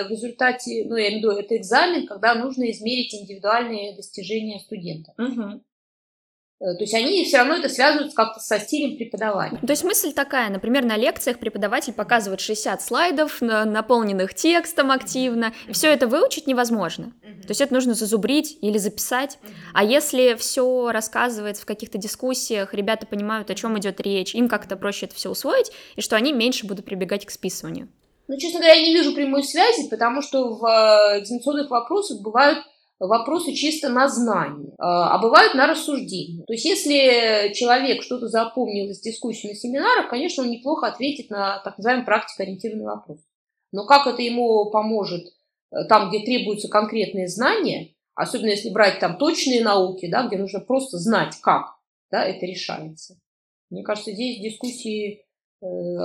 в 0.07 0.09
результате, 0.09 0.85
ну 0.87 0.95
я 0.95 1.09
имею 1.09 1.29
в 1.29 1.35
виду, 1.35 1.39
это 1.39 1.57
экзамен, 1.57 2.07
когда 2.07 2.33
нужно 2.33 2.71
измерить 2.71 3.13
индивидуальные 3.13 3.95
достижения 3.95 4.59
студента. 4.59 5.13
Угу. 5.19 5.61
Э, 6.61 6.73
то 6.75 6.81
есть 6.81 6.93
они 6.93 7.23
все 7.25 7.37
равно 7.37 7.55
это 7.55 7.67
связывают 7.67 8.13
как-то 8.13 8.39
со 8.39 8.59
стилем 8.59 8.97
преподавания. 8.97 9.59
То 9.59 9.71
есть 9.71 9.83
мысль 9.83 10.13
такая, 10.13 10.49
например, 10.49 10.85
на 10.85 10.95
лекциях 10.95 11.39
преподаватель 11.39 11.93
показывает 11.93 12.39
60 12.39 12.81
слайдов, 12.81 13.41
наполненных 13.41 14.33
текстом 14.33 14.91
активно, 14.91 15.53
и 15.67 15.73
все 15.73 15.91
это 15.91 16.07
выучить 16.07 16.47
невозможно. 16.47 17.13
То 17.41 17.49
есть 17.49 17.61
это 17.61 17.73
нужно 17.73 17.93
зазубрить 17.93 18.57
или 18.61 18.77
записать. 18.77 19.37
А 19.73 19.83
если 19.83 20.35
все 20.35 20.91
рассказывается 20.91 21.63
в 21.63 21.65
каких-то 21.65 21.97
дискуссиях, 21.97 22.73
ребята 22.73 23.05
понимают, 23.05 23.49
о 23.49 23.55
чем 23.55 23.77
идет 23.77 23.99
речь, 24.01 24.33
им 24.33 24.47
как-то 24.47 24.77
проще 24.77 25.05
это 25.05 25.15
все 25.15 25.29
усвоить, 25.29 25.71
и 25.95 26.01
что 26.01 26.15
они 26.15 26.33
меньше 26.33 26.65
будут 26.65 26.85
прибегать 26.85 27.25
к 27.25 27.31
списыванию. 27.31 27.89
Ну, 28.27 28.37
честно 28.37 28.59
говоря, 28.59 28.73
я 28.73 28.81
не 28.81 28.93
вижу 28.93 29.13
прямой 29.13 29.43
связи, 29.43 29.87
потому 29.89 30.21
что 30.21 30.55
в 30.55 30.65
э, 30.65 31.19
экзаменационных 31.19 31.69
вопросах 31.69 32.21
бывают 32.21 32.59
вопросы 32.99 33.53
чисто 33.53 33.89
на 33.89 34.07
знание, 34.07 34.73
а, 34.77 35.15
а 35.15 35.21
бывают 35.21 35.53
на 35.53 35.67
рассуждение. 35.67 36.45
То 36.45 36.53
есть 36.53 36.65
если 36.65 37.53
человек 37.53 38.03
что-то 38.03 38.27
запомнил 38.27 38.89
из 38.89 39.01
дискуссии 39.01 39.47
на 39.47 39.55
семинарах, 39.55 40.09
конечно, 40.09 40.43
он 40.43 40.49
неплохо 40.49 40.87
ответит 40.87 41.29
на 41.29 41.59
так 41.59 41.77
называемый 41.77 42.05
практико-ориентированный 42.05 42.85
вопрос. 42.85 43.19
Но 43.71 43.85
как 43.85 44.07
это 44.07 44.21
ему 44.21 44.69
поможет 44.71 45.25
э, 45.71 45.83
там, 45.89 46.09
где 46.09 46.19
требуются 46.19 46.69
конкретные 46.69 47.27
знания, 47.27 47.93
особенно 48.13 48.51
если 48.51 48.69
брать 48.69 48.99
там 48.99 49.17
точные 49.17 49.61
науки, 49.61 50.09
да, 50.09 50.27
где 50.27 50.37
нужно 50.37 50.61
просто 50.61 50.97
знать, 50.97 51.35
как 51.41 51.75
да, 52.11 52.23
это 52.23 52.45
решается. 52.45 53.19
Мне 53.69 53.83
кажется, 53.83 54.13
здесь 54.13 54.39
дискуссии 54.39 55.24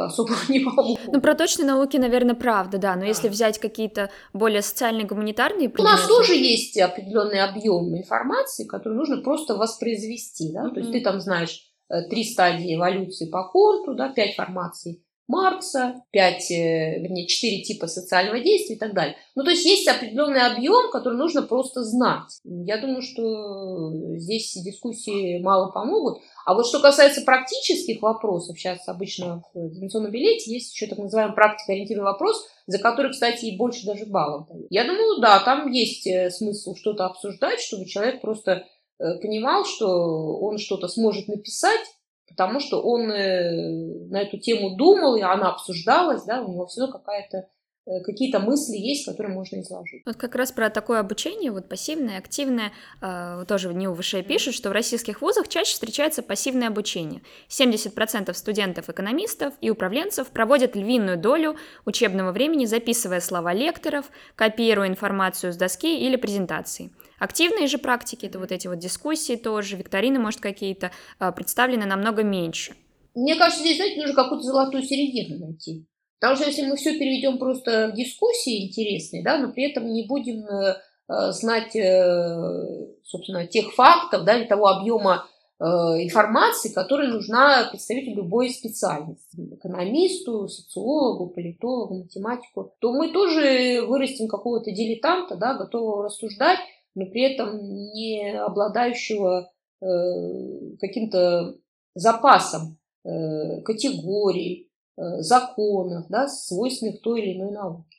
особо 0.04 0.34
не 0.48 0.60
могу. 0.60 0.98
Ну, 1.06 1.20
про 1.20 1.34
точные 1.34 1.66
науки, 1.66 1.96
наверное, 1.96 2.34
правда, 2.34 2.78
да. 2.78 2.94
Но 2.94 3.02
да. 3.02 3.06
если 3.06 3.28
взять 3.28 3.58
какие-то 3.58 4.10
более 4.32 4.62
социальные, 4.62 5.06
гуманитарные 5.06 5.68
предметы... 5.68 5.82
У 5.82 5.96
нас 5.96 6.06
тоже 6.06 6.34
есть 6.34 6.78
определенный 6.78 7.42
объем 7.42 7.96
информации, 7.96 8.64
который 8.66 8.94
нужно 8.94 9.22
просто 9.22 9.56
воспроизвести, 9.56 10.52
да. 10.52 10.66
Mm-hmm. 10.66 10.74
То 10.74 10.80
есть 10.80 10.92
ты 10.92 11.00
там 11.00 11.20
знаешь 11.20 11.62
э, 11.88 12.02
три 12.08 12.24
стадии 12.24 12.76
эволюции 12.76 13.26
по 13.26 13.48
Конту, 13.48 13.94
да, 13.94 14.08
пять 14.10 14.36
формаций 14.36 15.02
Маркса, 15.30 16.02
пять, 16.10 16.50
э, 16.50 17.00
вернее, 17.00 17.28
четыре 17.28 17.62
типа 17.62 17.86
социального 17.86 18.40
действия 18.40 18.74
и 18.74 18.78
так 18.78 18.94
далее. 18.94 19.16
Ну, 19.36 19.44
то 19.44 19.50
есть 19.50 19.64
есть 19.64 19.86
определенный 19.86 20.44
объем, 20.44 20.90
который 20.90 21.16
нужно 21.16 21.42
просто 21.42 21.84
знать. 21.84 22.40
Я 22.42 22.78
думаю, 22.78 23.00
что 23.00 23.92
здесь 24.18 24.52
дискуссии 24.54 25.40
мало 25.40 25.70
помогут. 25.70 26.18
А 26.44 26.54
вот 26.54 26.66
что 26.66 26.80
касается 26.80 27.22
практических 27.22 28.02
вопросов, 28.02 28.58
сейчас 28.58 28.86
обычно 28.88 29.42
в 29.54 29.68
экзаменационном 29.68 30.10
билете 30.10 30.52
есть 30.52 30.74
еще 30.74 30.86
так 30.86 30.98
называемый 30.98 31.34
практико-ориентированный 31.34 32.12
вопрос, 32.12 32.46
за 32.66 32.78
который, 32.78 33.12
кстати, 33.12 33.46
и 33.46 33.56
больше 33.56 33.86
даже 33.86 34.06
баллов. 34.06 34.48
Я 34.70 34.84
думаю, 34.84 35.20
да, 35.20 35.40
там 35.40 35.70
есть 35.70 36.06
э, 36.06 36.30
смысл 36.30 36.74
что-то 36.74 37.06
обсуждать, 37.06 37.60
чтобы 37.60 37.84
человек 37.86 38.20
просто 38.20 38.64
э, 38.98 39.18
понимал, 39.20 39.64
что 39.64 40.38
он 40.38 40.58
что-то 40.58 40.88
сможет 40.88 41.28
написать, 41.28 41.80
потому 42.28 42.60
что 42.60 42.80
он 42.80 43.10
э, 43.10 43.50
на 44.08 44.22
эту 44.22 44.38
тему 44.38 44.76
думал, 44.76 45.16
и 45.16 45.22
она 45.22 45.50
обсуждалась, 45.50 46.24
да, 46.24 46.42
у 46.42 46.52
него 46.52 46.66
все 46.66 46.86
какая-то 46.86 47.48
какие-то 48.04 48.38
мысли 48.38 48.76
есть, 48.76 49.06
которые 49.06 49.34
можно 49.34 49.60
изложить. 49.60 50.02
Вот 50.06 50.16
как 50.16 50.34
раз 50.34 50.52
про 50.52 50.70
такое 50.70 51.00
обучение, 51.00 51.50
вот 51.50 51.68
пассивное, 51.68 52.18
активное, 52.18 52.72
э, 53.00 53.44
тоже 53.48 53.68
в 53.68 53.72
НИУ 53.72 53.94
ВШЭ 53.94 54.22
пишут, 54.22 54.54
что 54.54 54.70
в 54.70 54.72
российских 54.72 55.22
вузах 55.22 55.48
чаще 55.48 55.72
встречается 55.72 56.22
пассивное 56.22 56.68
обучение. 56.68 57.22
70% 57.48 58.32
студентов-экономистов 58.36 59.54
и 59.60 59.70
управленцев 59.70 60.28
проводят 60.28 60.76
львиную 60.76 61.18
долю 61.18 61.56
учебного 61.84 62.32
времени, 62.32 62.66
записывая 62.66 63.20
слова 63.20 63.52
лекторов, 63.52 64.10
копируя 64.36 64.88
информацию 64.88 65.52
с 65.52 65.56
доски 65.56 65.98
или 65.98 66.16
презентации. 66.16 66.90
Активные 67.18 67.66
же 67.66 67.78
практики, 67.78 68.26
это 68.26 68.38
вот 68.38 68.50
эти 68.52 68.66
вот 68.66 68.78
дискуссии 68.78 69.36
тоже, 69.36 69.76
викторины, 69.76 70.18
может, 70.18 70.40
какие-то, 70.40 70.90
э, 71.18 71.32
представлены 71.32 71.86
намного 71.86 72.22
меньше. 72.22 72.74
Мне 73.14 73.34
кажется, 73.34 73.60
здесь, 73.60 73.76
знаете, 73.76 74.00
нужно 74.00 74.14
какую-то 74.14 74.44
золотую 74.44 74.82
середину 74.82 75.46
найти. 75.46 75.86
Потому 76.20 76.36
что 76.36 76.46
если 76.46 76.66
мы 76.66 76.76
все 76.76 76.98
переведем 76.98 77.38
просто 77.38 77.88
в 77.88 77.94
дискуссии 77.94 78.66
интересные, 78.66 79.24
да, 79.24 79.38
но 79.38 79.52
при 79.52 79.70
этом 79.70 79.90
не 79.90 80.06
будем 80.06 80.44
э, 80.46 80.76
э, 81.08 81.32
знать, 81.32 81.74
э, 81.74 82.88
собственно, 83.04 83.46
тех 83.46 83.72
фактов, 83.72 84.24
да, 84.24 84.36
или 84.36 84.46
того 84.46 84.68
объема 84.68 85.26
информации, 85.62 86.72
которая 86.72 87.10
нужна 87.10 87.68
представителю 87.68 88.22
любой 88.22 88.48
специальности, 88.48 89.36
экономисту, 89.56 90.48
социологу, 90.48 91.28
политологу, 91.28 91.98
математику, 91.98 92.72
то 92.78 92.94
мы 92.94 93.12
тоже 93.12 93.84
вырастим 93.86 94.26
какого-то 94.26 94.70
дилетанта, 94.70 95.36
да, 95.36 95.52
готового 95.52 96.04
рассуждать, 96.04 96.60
но 96.94 97.04
при 97.04 97.34
этом 97.34 97.58
не 97.92 98.40
обладающего 98.42 99.52
каким-то 100.80 101.56
запасом 101.94 102.78
категорий, 103.04 104.69
законов, 105.18 106.06
да, 106.08 106.28
свойственных 106.28 107.00
той 107.00 107.22
или 107.22 107.36
иной 107.36 107.52
науке. 107.52 107.98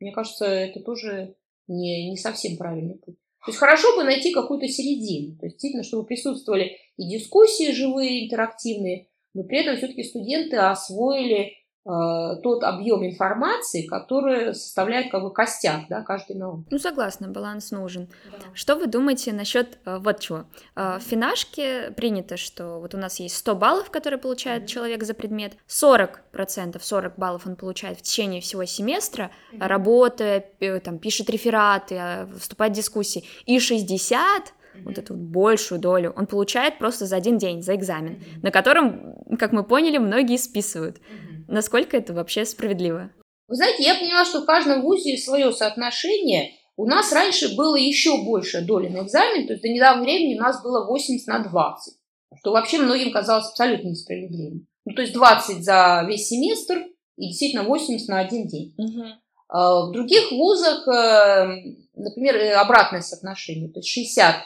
Мне 0.00 0.12
кажется, 0.12 0.46
это 0.46 0.80
тоже 0.80 1.34
не, 1.66 2.10
не 2.10 2.16
совсем 2.16 2.56
правильный 2.56 2.96
путь. 2.96 3.16
То 3.44 3.50
есть 3.50 3.58
хорошо 3.58 3.96
бы 3.96 4.04
найти 4.04 4.32
какую-то 4.32 4.68
середину. 4.68 5.36
То 5.38 5.46
есть 5.46 5.56
действительно, 5.56 5.84
чтобы 5.84 6.04
присутствовали 6.04 6.76
и 6.96 7.08
дискуссии 7.08 7.72
живые, 7.72 8.26
интерактивные, 8.26 9.08
но 9.34 9.44
при 9.44 9.60
этом 9.60 9.76
все-таки 9.76 10.02
студенты 10.02 10.56
освоили 10.56 11.52
Э, 11.52 11.57
тот 11.88 12.64
объем 12.64 13.04
информации, 13.06 13.86
который 13.86 14.54
составляет 14.54 15.10
как 15.10 15.22
бы 15.22 15.32
костяк 15.32 15.88
да, 15.88 16.02
каждой 16.02 16.36
науки. 16.36 16.66
Ну, 16.70 16.78
согласна, 16.78 17.28
баланс 17.28 17.70
нужен. 17.70 18.08
Да. 18.30 18.38
Что 18.52 18.76
вы 18.76 18.88
думаете 18.88 19.32
насчет 19.32 19.78
э, 19.86 19.98
вот 19.98 20.20
чего? 20.20 20.44
Э, 20.76 20.98
в 20.98 21.02
финашке 21.02 21.90
принято, 21.96 22.36
что 22.36 22.78
вот 22.78 22.94
у 22.94 22.98
нас 22.98 23.20
есть 23.20 23.36
100 23.36 23.54
баллов, 23.54 23.90
которые 23.90 24.20
получает 24.20 24.64
mm-hmm. 24.64 24.66
человек 24.66 25.04
за 25.04 25.14
предмет, 25.14 25.54
40%, 25.66 26.78
40 26.78 27.16
баллов 27.16 27.46
он 27.46 27.56
получает 27.56 27.98
в 27.98 28.02
течение 28.02 28.42
всего 28.42 28.66
семестра, 28.66 29.30
mm-hmm. 29.52 29.66
работая, 29.66 30.44
там, 30.84 30.98
пишет 30.98 31.30
рефераты, 31.30 32.28
вступает 32.38 32.74
в 32.74 32.76
дискуссии, 32.76 33.24
и 33.46 33.58
60 33.58 34.52
вот 34.84 34.98
эту 34.98 35.14
вот 35.14 35.22
большую 35.22 35.80
долю, 35.80 36.12
он 36.16 36.26
получает 36.26 36.78
просто 36.78 37.06
за 37.06 37.16
один 37.16 37.38
день, 37.38 37.62
за 37.62 37.74
экзамен, 37.74 38.12
mm-hmm. 38.12 38.42
на 38.42 38.50
котором, 38.50 39.14
как 39.38 39.52
мы 39.52 39.64
поняли, 39.64 39.98
многие 39.98 40.36
списывают. 40.36 40.98
Mm-hmm. 40.98 41.27
Насколько 41.48 41.96
это 41.96 42.12
вообще 42.12 42.44
справедливо? 42.44 43.10
Вы 43.48 43.56
знаете, 43.56 43.82
я 43.82 43.94
поняла, 43.94 44.24
что 44.24 44.42
в 44.42 44.46
каждом 44.46 44.82
вузе 44.82 45.16
свое 45.16 45.50
соотношение. 45.52 46.52
У 46.76 46.86
нас 46.86 47.12
раньше 47.12 47.56
было 47.56 47.74
еще 47.74 48.22
больше 48.22 48.60
доли 48.60 48.88
на 48.88 49.04
экзамен, 49.04 49.46
то 49.46 49.54
есть 49.54 49.62
до 49.62 49.68
недавнего 49.68 50.04
времени 50.04 50.38
у 50.38 50.42
нас 50.42 50.62
было 50.62 50.86
80 50.86 51.26
на 51.26 51.40
20, 51.40 51.94
что 52.38 52.52
вообще 52.52 52.78
многим 52.78 53.10
казалось 53.10 53.48
абсолютно 53.48 53.88
несправедливым. 53.88 54.68
Ну, 54.84 54.94
то 54.94 55.02
есть 55.02 55.14
20 55.14 55.64
за 55.64 56.04
весь 56.06 56.28
семестр 56.28 56.86
и 57.16 57.28
действительно 57.28 57.64
80 57.64 58.08
на 58.08 58.20
один 58.20 58.46
день. 58.46 58.74
Угу. 58.78 59.04
В 59.50 59.92
других 59.92 60.30
вузах, 60.30 60.86
э, 60.86 61.74
например, 61.94 62.36
э, 62.36 62.52
обратное 62.52 63.00
соотношение, 63.00 63.72
то 63.72 63.80
есть 63.80 63.88
60 63.88 64.36
э, 64.36 64.40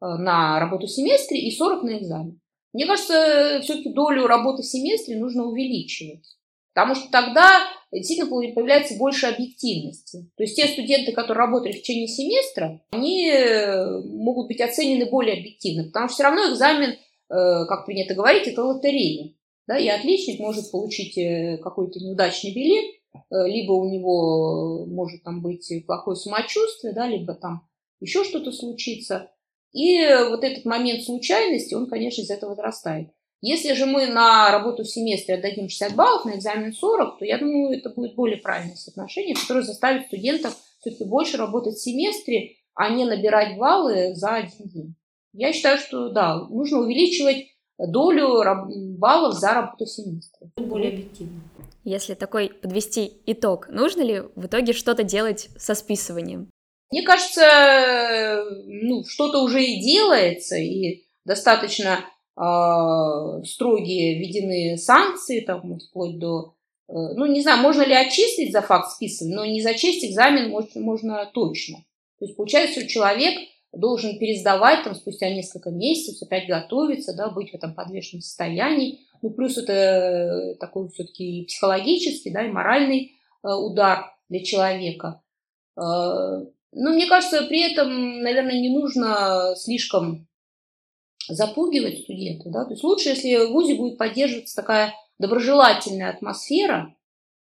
на 0.00 0.60
работу 0.60 0.86
в 0.86 0.90
семестре 0.90 1.40
и 1.40 1.54
40 1.54 1.82
на 1.82 1.98
экзамен. 1.98 2.40
Мне 2.72 2.86
кажется, 2.86 3.60
все-таки 3.62 3.90
долю 3.90 4.26
работы 4.26 4.62
в 4.62 4.66
семестре 4.66 5.16
нужно 5.16 5.44
увеличивать. 5.44 6.24
Потому 6.74 6.94
что 6.94 7.10
тогда 7.10 7.66
действительно 7.90 8.30
появляется 8.30 8.96
больше 8.96 9.26
объективности. 9.26 10.30
То 10.36 10.44
есть 10.44 10.54
те 10.54 10.68
студенты, 10.68 11.12
которые 11.12 11.38
работали 11.46 11.72
в 11.72 11.82
течение 11.82 12.06
семестра, 12.06 12.80
они 12.90 13.28
э, 13.28 14.00
могут 14.02 14.46
быть 14.46 14.60
оценены 14.60 15.06
более 15.10 15.38
объективно. 15.38 15.84
Потому 15.84 16.08
что 16.08 16.14
все 16.14 16.22
равно 16.24 16.52
экзамен, 16.52 16.90
э, 16.90 16.96
как 17.66 17.86
принято 17.86 18.14
говорить, 18.14 18.46
это 18.46 18.62
лотерея. 18.62 19.32
Да, 19.66 19.76
и 19.76 19.88
отличник 19.88 20.38
может 20.38 20.70
получить 20.70 21.18
э, 21.18 21.58
какой-то 21.58 21.98
неудачный 21.98 22.54
билет, 22.54 22.94
либо 23.30 23.72
у 23.72 23.88
него 23.88 24.86
может 24.86 25.24
там 25.24 25.42
быть 25.42 25.68
плохое 25.86 26.16
самочувствие, 26.16 26.92
да, 26.92 27.08
либо 27.08 27.34
там 27.34 27.66
еще 28.00 28.22
что-то 28.22 28.52
случится. 28.52 29.30
И 29.72 30.00
вот 30.28 30.44
этот 30.44 30.64
момент 30.64 31.04
случайности, 31.04 31.74
он, 31.74 31.88
конечно, 31.88 32.22
из 32.22 32.30
этого 32.30 32.50
возрастает. 32.50 33.10
Если 33.40 33.74
же 33.74 33.86
мы 33.86 34.06
на 34.06 34.50
работу 34.50 34.82
в 34.82 34.88
семестре 34.88 35.36
отдадим 35.36 35.68
60 35.68 35.94
баллов, 35.94 36.24
на 36.24 36.36
экзамен 36.36 36.72
40, 36.72 37.18
то 37.18 37.24
я 37.24 37.38
думаю, 37.38 37.78
это 37.78 37.90
будет 37.90 38.16
более 38.16 38.38
правильное 38.38 38.74
соотношение, 38.74 39.36
которое 39.36 39.62
заставит 39.62 40.06
студентов 40.06 40.56
все-таки 40.80 41.04
больше 41.04 41.36
работать 41.36 41.74
в 41.74 41.82
семестре, 41.82 42.56
а 42.74 42.90
не 42.90 43.04
набирать 43.04 43.56
баллы 43.58 44.14
за 44.14 44.36
один 44.36 44.68
день. 44.68 44.94
Я 45.32 45.52
считаю, 45.52 45.78
что 45.78 46.08
да, 46.08 46.46
нужно 46.48 46.78
увеличивать 46.78 47.46
долю 47.78 48.42
баллов 48.98 49.34
за 49.34 49.52
работу 49.52 49.84
в 49.84 49.90
семестре. 49.90 50.50
Более 50.56 50.92
объективно. 50.92 51.40
Если 51.84 52.14
такой 52.14 52.50
подвести 52.50 53.12
итог, 53.26 53.68
нужно 53.68 54.02
ли 54.02 54.22
в 54.34 54.46
итоге 54.46 54.72
что-то 54.72 55.04
делать 55.04 55.48
со 55.56 55.74
списыванием? 55.74 56.50
Мне 56.90 57.02
кажется, 57.02 58.44
ну, 58.64 59.04
что-то 59.04 59.42
уже 59.42 59.62
и 59.62 59.80
делается, 59.80 60.56
и 60.56 61.04
достаточно 61.24 62.00
э, 62.36 63.44
строгие 63.44 64.18
введены 64.18 64.78
санкции, 64.78 65.40
там, 65.40 65.78
вплоть 65.78 66.18
до... 66.18 66.54
Э, 66.88 66.94
ну, 67.14 67.26
не 67.26 67.42
знаю, 67.42 67.60
можно 67.60 67.82
ли 67.82 67.94
очистить 67.94 68.52
за 68.52 68.62
факт 68.62 68.90
списывания, 68.90 69.36
но 69.36 69.44
не 69.44 69.60
зачесть 69.60 70.04
экзамен 70.04 70.48
можно, 70.48 70.80
можно 70.80 71.30
точно. 71.34 71.78
То 72.18 72.24
есть, 72.24 72.36
получается, 72.36 72.86
человек 72.86 73.38
должен 73.72 74.18
пересдавать 74.18 74.84
там 74.84 74.94
спустя 74.94 75.28
несколько 75.28 75.70
месяцев, 75.70 76.26
опять 76.26 76.48
готовиться, 76.48 77.14
да, 77.14 77.28
быть 77.28 77.50
в 77.50 77.54
этом 77.54 77.74
подвешенном 77.74 78.22
состоянии. 78.22 79.00
Ну, 79.20 79.28
плюс 79.30 79.58
это 79.58 80.56
такой 80.58 80.88
все-таки 80.88 81.44
психологический, 81.44 82.30
да, 82.30 82.46
и 82.46 82.50
моральный 82.50 83.12
э, 83.44 83.52
удар 83.52 84.10
для 84.30 84.42
человека. 84.42 85.20
Но 86.72 86.90
мне 86.90 87.06
кажется, 87.06 87.42
при 87.44 87.60
этом, 87.72 88.20
наверное, 88.20 88.60
не 88.60 88.68
нужно 88.68 89.54
слишком 89.56 90.28
запугивать 91.28 92.00
студентов. 92.00 92.52
Да? 92.52 92.64
То 92.64 92.72
есть 92.72 92.84
лучше, 92.84 93.10
если 93.10 93.46
в 93.46 93.52
ВУЗе 93.52 93.74
будет 93.74 93.98
поддерживаться 93.98 94.56
такая 94.56 94.94
доброжелательная 95.18 96.10
атмосфера. 96.10 96.94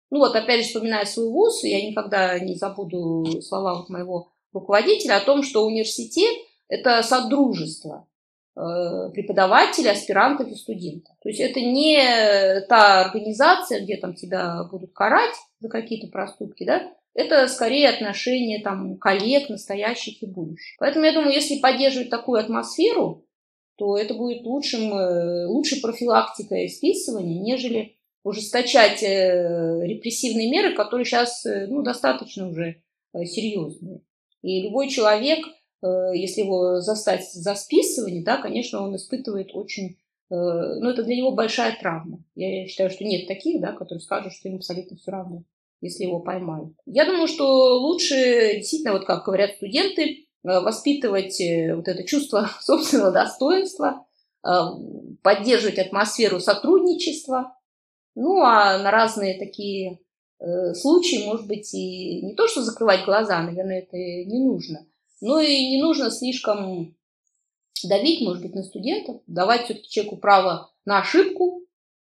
Ну 0.10 0.20
вот, 0.20 0.36
опять 0.36 0.62
же, 0.62 0.68
вспоминая 0.68 1.06
свой 1.06 1.30
ВУЗ, 1.30 1.64
я 1.64 1.86
никогда 1.86 2.40
не 2.40 2.56
забуду 2.56 3.42
слова 3.42 3.76
вот 3.76 3.90
моего 3.90 4.32
руководителя 4.54 5.18
о 5.18 5.26
том, 5.26 5.44
что 5.44 5.66
университет– 5.66 6.34
это 6.68 7.02
содружество 7.02 8.08
э, 8.56 9.10
преподавателей, 9.12 9.92
аспирантов 9.92 10.50
и 10.50 10.56
студентов. 10.56 11.16
То 11.22 11.30
есть 11.30 11.42
это 11.42 11.60
не 11.60 12.62
та 12.68 13.02
организация, 13.06 13.82
где 13.82 13.98
там 13.98 14.14
тебя 14.14 14.64
будут 14.66 14.94
карать 14.94 15.36
за 15.60 15.70
какие-то 15.70 16.08
проступки, 16.12 16.64
да, 16.64 16.94
это 17.14 17.48
скорее 17.48 17.90
отношения 17.90 18.60
там, 18.60 18.98
коллег, 18.98 19.50
настоящих 19.50 20.24
и 20.24 20.26
будущих. 20.26 20.76
Поэтому 20.80 21.06
я 21.06 21.14
думаю, 21.14 21.34
если 21.34 21.60
поддерживать 21.60 22.10
такую 22.10 22.40
атмосферу, 22.40 23.26
то 23.76 23.98
это 23.98 24.14
будет 24.14 24.44
лучшим, 24.44 24.94
э, 24.94 25.46
лучшей 25.48 25.82
профилактикой 25.82 26.70
списывания, 26.70 27.42
нежели 27.42 27.98
ужесточать 28.24 29.04
э, 29.04 29.80
репрессивные 29.84 30.50
меры, 30.50 30.76
которые 30.76 31.06
сейчас 31.06 31.46
э, 31.46 31.68
ну, 31.68 31.82
достаточно 31.84 32.48
уже 32.48 32.82
серьезные. 33.14 34.02
И 34.42 34.62
любой 34.62 34.90
человек, 34.90 35.46
если 35.84 36.42
его 36.42 36.82
застать 36.82 37.32
за 37.32 37.54
списывание, 37.54 38.24
да, 38.24 38.38
конечно, 38.38 38.82
он 38.82 38.96
испытывает 38.96 39.52
очень 39.54 39.98
ну, 40.30 40.90
это 40.90 41.04
для 41.04 41.18
него 41.18 41.34
большая 41.34 41.78
травма. 41.80 42.24
Я 42.34 42.66
считаю, 42.66 42.90
что 42.90 43.04
нет 43.04 43.28
таких, 43.28 43.62
да, 43.62 43.72
которые 43.72 44.02
скажут, 44.02 44.34
что 44.34 44.50
им 44.50 44.56
абсолютно 44.56 44.98
все 44.98 45.12
равно 45.12 45.44
если 45.84 46.06
его 46.06 46.20
поймают. 46.20 46.74
Я 46.86 47.06
думаю, 47.06 47.28
что 47.28 47.78
лучше 47.78 48.56
действительно, 48.56 48.94
вот 48.94 49.06
как 49.06 49.26
говорят 49.26 49.52
студенты, 49.56 50.04
э, 50.04 50.16
воспитывать 50.44 51.40
э, 51.42 51.76
вот 51.76 51.88
это 51.88 52.04
чувство 52.06 52.50
собственного 52.62 53.12
достоинства, 53.12 54.06
э, 54.46 54.50
поддерживать 55.22 55.80
атмосферу 55.80 56.40
сотрудничества, 56.40 57.58
ну 58.16 58.42
а 58.42 58.78
на 58.78 58.92
разные 58.92 59.38
такие 59.38 60.00
случаи, 60.74 61.26
может 61.26 61.48
быть, 61.48 61.74
и 61.74 62.22
не 62.22 62.36
то, 62.36 62.50
что 62.50 62.62
закрывать 62.62 63.06
глаза, 63.06 63.42
наверное, 63.42 63.80
это 63.80 63.96
не 63.96 64.44
нужно, 64.44 64.86
но 65.22 65.40
и 65.40 65.70
не 65.70 65.82
нужно 65.82 66.12
слишком 66.12 66.98
давить, 67.82 68.20
может 68.22 68.44
быть, 68.44 68.54
на 68.54 68.64
студентов, 68.64 69.22
давать 69.26 69.64
все-таки 69.64 69.90
человеку 69.90 70.18
право 70.18 70.70
на 70.84 71.00
ошибку, 71.00 71.63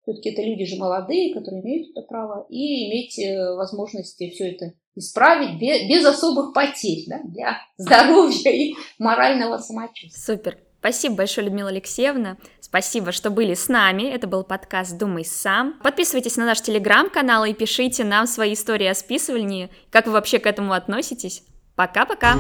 все-таки 0.04 0.32
это 0.32 0.42
люди 0.42 0.66
же 0.66 0.78
молодые, 0.78 1.34
которые 1.34 1.62
имеют 1.62 1.92
это 1.92 2.02
право, 2.08 2.46
и 2.50 2.90
иметь 2.90 3.20
э, 3.20 3.54
возможности 3.56 4.30
все 4.32 4.52
это 4.52 4.74
исправить 4.96 5.60
без, 5.60 5.88
без 5.88 6.06
особых 6.06 6.54
потерь 6.54 7.06
да, 7.08 7.20
для 7.24 7.58
здоровья 7.78 8.52
и 8.52 8.74
морального 8.98 9.58
самочувствия. 9.58 10.36
Супер. 10.36 10.58
Спасибо 10.80 11.18
большое, 11.18 11.46
Людмила 11.46 11.70
Алексеевна. 11.70 12.38
Спасибо, 12.60 13.12
что 13.12 13.30
были 13.30 13.54
с 13.54 13.68
нами. 13.68 14.04
Это 14.04 14.28
был 14.28 14.44
подкаст 14.44 14.98
«Думай 14.98 15.24
сам». 15.24 15.80
Подписывайтесь 15.84 16.38
на 16.38 16.46
наш 16.48 16.60
телеграм-канал 16.62 17.46
и 17.46 17.54
пишите 17.54 18.04
нам 18.04 18.26
свои 18.26 18.54
истории 18.54 18.88
о 18.88 18.96
списывании. 18.96 19.70
Как 19.92 20.08
вы 20.08 20.14
вообще 20.14 20.40
к 20.40 20.48
этому 20.48 20.74
относитесь? 20.74 21.44
Пока-пока! 21.76 22.36